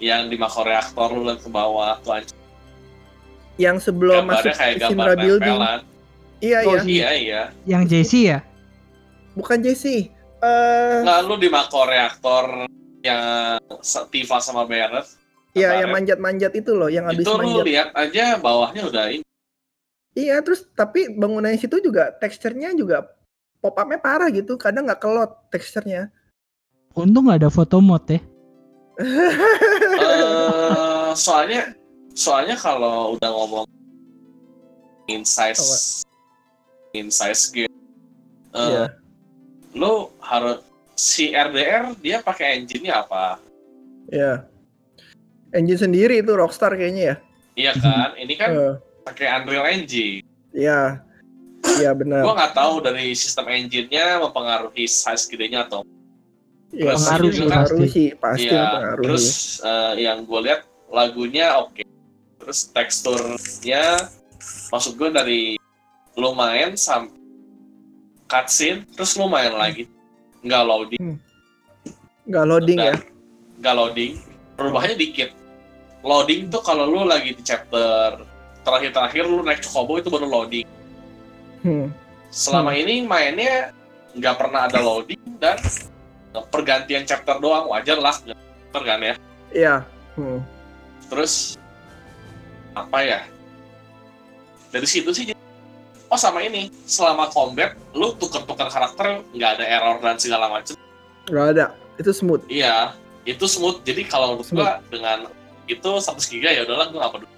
[0.02, 2.38] yang di makro reaktor lu ke bawah tuh anjing.
[3.60, 5.60] yang sebelum masuk kayak ke Sinra building.
[6.40, 6.84] iya Oh, iya.
[6.88, 7.42] Iya iya.
[7.68, 8.40] Yang Jesse ya?
[9.36, 10.10] bukan Jesse
[10.40, 12.66] eh nggak lu di makro reaktor
[13.04, 13.56] yang
[14.10, 15.08] Tifa sama Barret
[15.52, 17.66] iya yang manjat-manjat itu loh yang habis itu lu manjat.
[17.68, 19.24] lihat aja bawahnya udah ini
[20.14, 23.06] Iya, terus tapi bangunan situ juga teksturnya juga
[23.60, 24.58] pop up-nya parah gitu.
[24.58, 26.10] Kadang nggak kelot teksturnya.
[26.98, 28.20] Untung nggak ada foto mod ya.
[29.00, 29.32] Eh,
[31.16, 31.72] soalnya
[32.12, 33.66] soalnya kalau udah ngomong
[35.08, 36.04] in size
[36.92, 37.72] in size game
[38.52, 38.86] eh, Iya.
[39.72, 40.60] lu harus
[41.00, 43.40] si RDR dia pakai engine-nya apa?
[44.12, 44.44] Ya.
[45.56, 47.16] Engine sendiri itu Rockstar kayaknya ya.
[47.56, 48.10] Iya kan?
[48.20, 48.76] Ini kan Eh,
[49.10, 50.22] pakai Unreal Engine.
[50.52, 51.02] Iya.
[51.60, 52.24] Iya benar.
[52.24, 55.84] Gua nggak tahu dari sistem engine-nya mempengaruhi size gedenya atau
[56.70, 57.90] Iya, Pengaruh pasti sih, pengaruh pasti.
[57.90, 59.04] sih, pasti Iya, pengaruh.
[59.04, 59.26] terus
[59.60, 61.82] eh, yang gue lihat lagunya oke.
[62.40, 63.84] Terus teksturnya
[64.70, 65.42] maksud gue dari
[66.14, 67.10] lo main sampai
[68.26, 69.90] cutscene terus lo main lagi
[70.40, 71.18] nggak loading
[72.24, 72.94] Nggak loading ya.
[72.94, 72.98] dan
[73.58, 74.12] nggak loading
[74.54, 75.30] perubahannya dikit
[76.02, 78.22] loading tuh kalau lu lagi di chapter
[78.62, 80.68] terakhir-terakhir lu naik chocobo itu baru loading
[81.60, 81.92] Hmm.
[82.30, 83.76] selama ini mainnya
[84.12, 85.60] nggak pernah ada loading dan
[86.48, 89.16] pergantian chapter doang wajar lah chapter kan ya
[89.50, 89.76] Iya.
[90.16, 90.40] Hmm.
[91.12, 91.60] terus
[92.72, 93.20] apa ya
[94.70, 95.36] dari situ sih
[96.06, 100.78] oh sama ini selama combat lu tuker-tuker karakter nggak ada error dan segala macam
[101.28, 101.66] Nggak ada.
[101.96, 102.42] Itu smooth.
[102.48, 105.28] iya itu smooth jadi kalau menurut gua dengan
[105.68, 107.34] itu 100 giga ya udahlah gua nggak peduli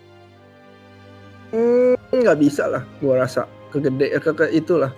[1.51, 4.91] Hmm, nggak bisa lah, gua rasa kegede eh, ke, ke itulah.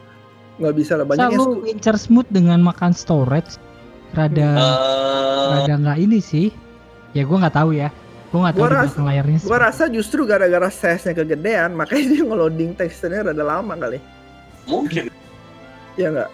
[0.55, 1.03] Nggak bisa lah.
[1.03, 3.57] Banyak lu incer smooth dengan makan storage
[4.11, 6.53] rada Eh, rada nggak ini sih
[7.11, 7.89] ya gua nggak tahu ya
[8.29, 12.05] gua nggak tahu Gua di ras- belakang layarnya Gua rasa justru gara-gara size-nya kegedean, makanya
[12.07, 13.97] dia nge-loading teksturnya rada lama kali.
[14.63, 15.09] mungkin
[15.95, 16.29] Ya nggak?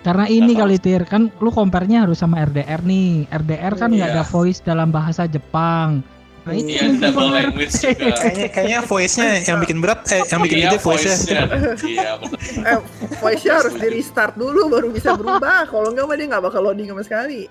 [0.00, 0.60] karena ini tahu.
[0.64, 4.16] kali tir kan lu compare-nya harus sama RDR nih RDR kan nggak Iya.
[4.16, 6.00] ada voice dalam bahasa Jepang
[6.40, 7.36] nah itu iya mungkin double pengaruh.
[7.36, 11.12] language juga Kayaknya kayaknya voice-nya yang bikin berat eh yang bikin iya gede voice-nya.
[11.12, 11.42] voice-nya
[11.92, 12.10] iya
[12.62, 12.78] Eh,
[13.18, 15.66] voice-nya harus di restart dulu baru bisa berubah.
[15.66, 17.44] Kalau nggak mah dia nggak bakal loading sama sekali.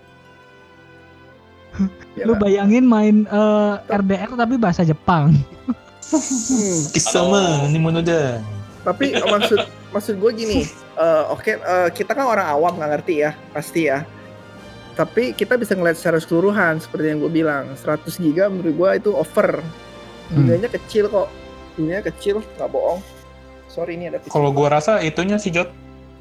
[2.20, 5.38] Lu bayangin main eh, RDR tapi bahasa Jepang
[6.10, 6.90] Hmm.
[6.90, 8.42] Kisama, ini monoda.
[8.82, 9.62] Tapi maksud
[9.92, 10.66] maksud gue gini,
[10.98, 11.62] eh, oke
[11.94, 14.02] kita kan orang awam nggak ngerti ya, pasti ya.
[15.00, 19.12] Tapi kita bisa ngeliat secara keseluruhan seperti yang gue bilang, 100 giga menurut gue itu
[19.16, 19.64] over.
[20.28, 20.44] Hmm.
[20.44, 21.32] Giganya kecil kok,
[21.80, 23.00] giganya kecil, nggak bohong.
[23.72, 25.70] Sorry ini ada Kalau gua rasa itunya sih Jot,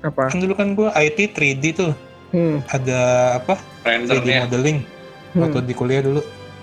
[0.05, 0.29] apa?
[0.31, 1.93] kan dulu kan gua IT 3D tuh.
[2.31, 2.61] Hmm.
[2.71, 3.01] Ada
[3.43, 3.59] apa?
[3.83, 4.79] 3D rendernya modeling
[5.35, 5.43] Hmm.
[5.45, 6.21] waktu di kuliah dulu.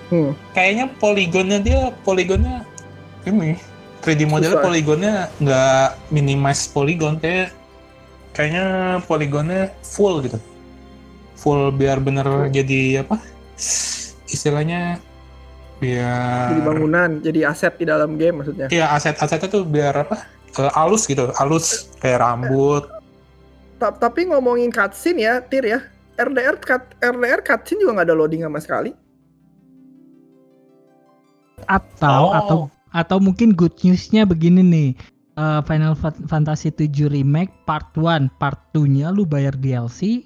[0.09, 0.31] Hmm.
[0.53, 2.63] Kayaknya poligonnya dia poligonnya
[3.25, 3.57] ini
[4.01, 4.65] 3D modelnya Susah.
[4.65, 7.49] poligonnya nggak minimize poligon kayak
[8.31, 8.65] kayaknya
[9.03, 10.37] poligonnya full gitu.
[11.45, 13.21] Full biar bener jadi apa?
[14.25, 14.97] Istilahnya
[15.77, 18.67] biar Jadi bangunan, jadi aset di dalam game maksudnya.
[18.67, 20.25] Iya aset-asetnya tuh biar apa?
[20.55, 22.87] eh, alus gitu, alus kayak rambut.
[23.75, 25.83] Ta- tapi ngomongin cutscene ya, Tir ya.
[26.15, 28.91] RDR cut, RDR cutscene juga nggak ada loading sama sekali.
[31.65, 32.33] atau Oh.
[32.33, 32.57] atau
[32.91, 34.89] atau mungkin good newsnya begini nih
[35.35, 40.23] Eh, Final Fa- Fantasy 7 Remake Part 1 Part 2 nya lu bayar DLC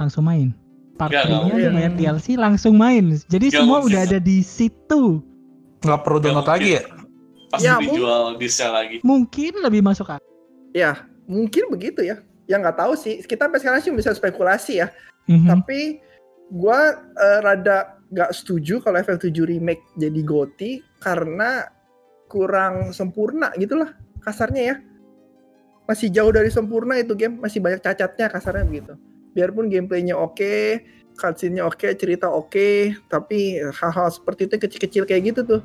[0.00, 0.56] langsung main
[0.96, 3.88] Part Nggak, 3 nya bayar DLC langsung main jadi Nggak semua mungkin.
[3.92, 5.02] udah ada di situ
[5.80, 6.82] Nggak perlu download lagi ya?
[7.50, 10.24] pas Ya, dijual di sel lagi mungkin lebih masuk akal
[10.70, 12.22] Ya, mungkin begitu ya.
[12.46, 13.26] Ya nggak tahu sih.
[13.26, 14.94] Kita sampai sekarang sih bisa spekulasi ya.
[15.26, 15.50] Mhm.
[15.50, 15.98] Tapi
[16.46, 21.66] gua eh, rada nggak setuju kalau FF7 remake jadi GOTY karena
[22.26, 24.76] kurang sempurna gitulah kasarnya ya.
[25.90, 28.94] Masih jauh dari sempurna itu game, masih banyak cacatnya kasarnya begitu.
[29.36, 30.82] Biarpun gameplaynya oke,
[31.14, 35.60] cutscene-nya oke, cerita oke, tapi hal-hal seperti itu kecil-kecil kayak gitu tuh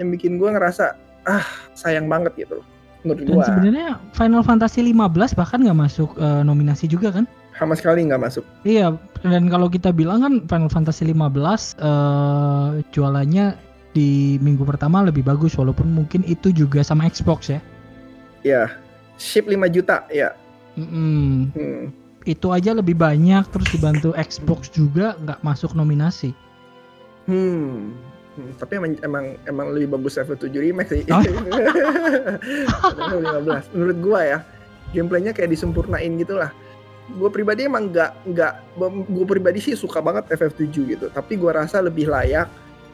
[0.00, 0.96] yang bikin gua ngerasa
[1.28, 1.44] ah
[1.76, 2.66] sayang banget gitu loh.
[3.04, 7.24] Menurut dan gua sebenarnya Final Fantasy 15 bahkan nggak masuk eh, nominasi juga kan
[7.60, 8.44] sama sekali nggak masuk.
[8.64, 13.52] Iya, dan kalau kita bilang kan Final Fantasy 15 eh jualannya
[13.92, 17.60] di minggu pertama lebih bagus walaupun mungkin itu juga sama Xbox ya.
[18.40, 18.72] Ya,
[19.20, 20.32] ship 5 juta ya.
[20.80, 21.52] Mm-mm.
[21.52, 21.84] Hmm.
[22.28, 26.36] Itu aja lebih banyak terus dibantu Xbox juga nggak masuk nominasi.
[27.24, 27.96] Hmm.
[28.38, 31.02] Hmm, tapi emang emang emang lebih bagus FF7 remake sih.
[31.10, 31.18] Oh.
[31.18, 33.74] Daripada 15.
[33.74, 34.38] Menurut gua ya,
[34.94, 36.54] gameplaynya kayak disempurnain gitu lah.
[37.10, 38.52] Gue pribadi emang nggak nggak
[39.10, 41.06] gue pribadi sih suka banget FF7 gitu.
[41.10, 42.46] Tapi gua rasa lebih layak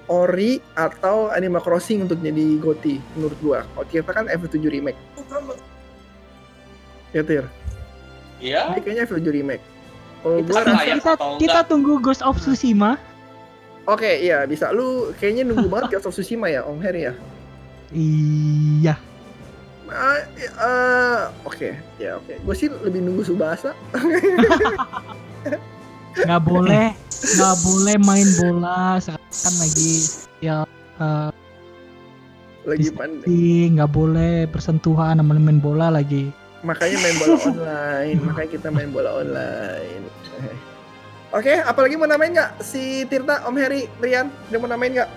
[0.09, 3.59] Ori atau Animal Crossing untuk jadi GOTY menurut gua.
[3.77, 4.97] Kalau kita kan FF7 remake.
[7.13, 7.45] Ya Tir,
[8.39, 9.65] iya ini kayaknya FF7 remake.
[10.21, 10.95] Kalau Kita, gua rasa ya?
[10.99, 12.99] kita, kita tunggu Ghost of Tsushima.
[13.87, 14.75] Oke, iya bisa.
[14.75, 17.15] Lu kayaknya nunggu banget Ghost of Tsushima ya, Om Heri ya.
[17.95, 18.95] Iya.
[19.87, 22.35] Ah, eh, oke, ya oke.
[22.43, 23.71] Gue sih lebih nunggu Subasa.
[26.17, 29.93] Nggak boleh, nggak boleh main bola sekarang kan lagi
[30.41, 30.57] ya
[30.97, 31.31] eh,
[32.65, 33.69] Lagi pandai.
[33.71, 36.33] nggak boleh bersentuhan sama main bola lagi
[36.65, 40.05] makanya main bola online makanya kita main bola online.
[41.35, 44.31] Oke apalagi mau namain nggak si Tirta Om Heri Rian?
[44.49, 45.11] Dia mau namain nggak?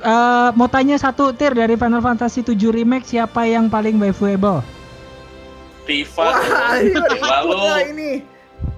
[0.00, 4.64] Eh, mau tanya satu tir dari Final Fantasy 7 remake siapa yang paling waifuable?
[5.84, 8.10] Tifa wah ini lalu lah ini.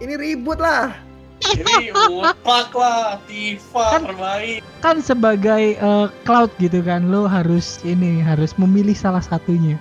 [0.03, 0.99] Ini ribut lah.
[1.43, 4.59] Ini mutlak lah Tifa Kan- terbaik.
[4.83, 9.79] Kan sebagai eh, cloud gitu kan, lo harus ini harus memilih salah satunya.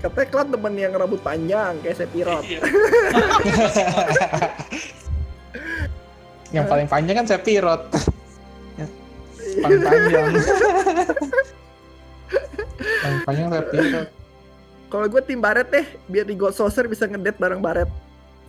[0.00, 2.60] Katanya Cloud temen yang rambut panjang kayak Sephiroth Iya.
[6.50, 7.84] Yang paling panjang kan Sephiroth.
[8.74, 10.26] Yang paling panjang.
[13.02, 14.10] paling panjang Sephiroth.
[14.90, 17.86] Kalau gue tim Baret deh, biar di God Saucer bisa ngedet bareng Baret.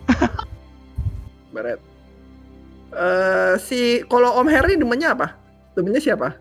[1.54, 1.78] Baret.
[2.92, 5.38] Eh si kalau Om Harry demennya apa?
[5.78, 6.34] Demennya siapa?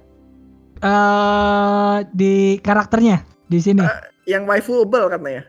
[0.80, 3.84] Eh di karakternya di sini
[4.29, 5.43] Yang waifuable katanya.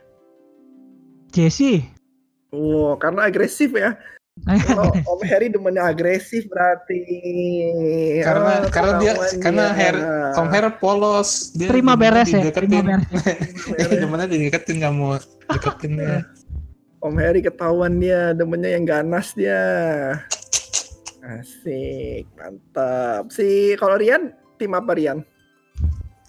[1.32, 1.88] Jesse.
[2.52, 3.96] Wow, karena agresif ya.
[4.42, 7.00] Kalau Om Harry demennya agresif berarti.
[8.24, 9.14] Karena Oh, karena dia
[9.44, 9.96] karena hair
[10.36, 11.52] Tom Hair polos.
[11.56, 13.08] Dia terima beres ya, terima beres.
[14.02, 15.20] Demennya dideketin nggak mau
[15.52, 16.20] deketin ya.
[17.02, 19.62] Om Harry ketahuan dia demennya yang ganas dia.
[21.22, 23.30] Asik, mantap.
[23.30, 25.22] Si kalau Rian tim apa Rian?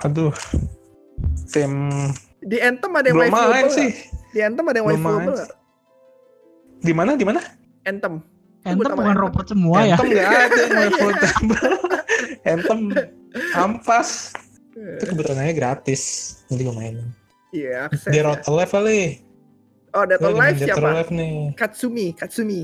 [0.05, 0.35] Aduh.
[1.53, 1.93] Tim
[2.43, 3.91] Di Anthem ada yang belum waifuable main sih.
[4.33, 5.37] Di Anthem ada yang Belum waifuable main.
[5.39, 5.51] nggak?
[6.83, 7.41] Di mana di mana?
[7.87, 8.15] Anthem.
[8.63, 9.95] Sebut bukan nama robot semua ya.
[9.95, 11.71] Anthem nggak ada yang waifuable.
[12.43, 12.81] Anthem
[13.55, 14.35] ampas.
[14.73, 16.03] Itu kebetulan aja gratis.
[16.51, 17.07] Jadi gue mainin.
[17.53, 18.11] Iya, akses.
[18.11, 18.35] Di ya.
[18.49, 19.01] Alive kali.
[19.93, 20.89] Oh, Dead or Alive Dead or siapa?
[20.97, 21.35] Alive nih.
[21.55, 22.61] Katsumi, Katsumi.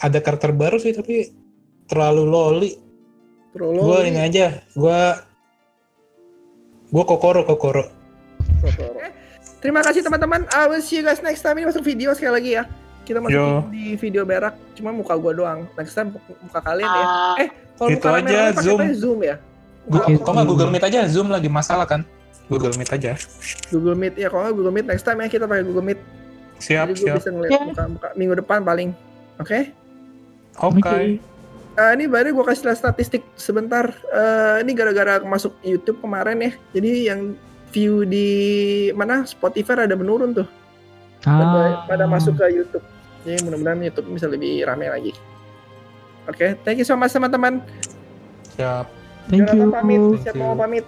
[0.00, 1.34] Ada karakter baru sih tapi
[1.84, 2.72] terlalu loli.
[3.50, 3.82] Trollo.
[3.82, 4.62] Gue ini aja.
[4.72, 5.00] Gue
[6.88, 7.84] gue kokoro kokoro.
[9.60, 10.48] Terima kasih teman-teman.
[10.48, 11.56] I will see you guys next time.
[11.56, 12.64] Ini masuk video sekali lagi ya.
[13.02, 13.66] Kita masuk Yo.
[13.68, 14.56] di video berak.
[14.72, 15.60] Cuma muka gua doang.
[15.74, 17.04] Next time muka kalian ya.
[17.38, 18.78] Eh, kalau Itu muka aja, rame-rame pakai Zoom.
[18.80, 18.92] ya?
[18.94, 19.36] Zoom ya.
[19.90, 20.12] Oke.
[20.16, 21.00] Kok nggak Google Meet aja?
[21.06, 22.00] Zoom lagi masalah kan?
[22.46, 23.12] Google Meet aja.
[23.68, 24.28] Google Meet ya.
[24.28, 26.00] Kalau nggak Google Meet next time ya kita pakai Google Meet.
[26.60, 27.16] Siap, Jadi gue siap.
[27.16, 27.60] bisa ngeliat Ya.
[27.64, 28.88] muka-muka minggu depan paling.
[29.36, 29.72] Oke?
[30.56, 30.96] Oke.
[31.72, 33.88] Eh, ini baru gue kasih lihat statistik sebentar.
[34.06, 36.52] Eh, ini gara-gara masuk YouTube kemarin ya.
[36.70, 37.20] Jadi yang
[37.70, 38.26] view di
[38.92, 40.48] mana Spotify ada menurun tuh.
[41.20, 41.84] Pada, Ah.
[41.84, 42.84] pada masuk ke YouTube.
[43.22, 45.12] Jadi mudah-mudahan YouTube bisa lebih ramai lagi.
[46.24, 47.60] Oke, thank you so much teman-teman.
[48.56, 48.86] Siap.
[49.28, 49.70] Thank Jonathan you.
[49.70, 50.32] pamit, you.
[50.36, 50.84] mau pamit?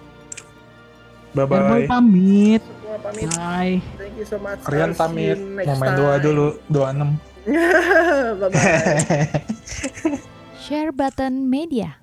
[1.33, 1.85] Bye bye.
[1.89, 2.61] pamit.
[2.61, 3.27] Semua pamit.
[3.33, 3.75] Bye.
[3.97, 4.59] Thank you so much.
[4.69, 5.37] Rian pamit.
[5.39, 6.47] Mau main doa dulu.
[6.69, 7.17] Doa 6.
[8.37, 8.61] Bye bye.
[10.59, 12.02] Share button media.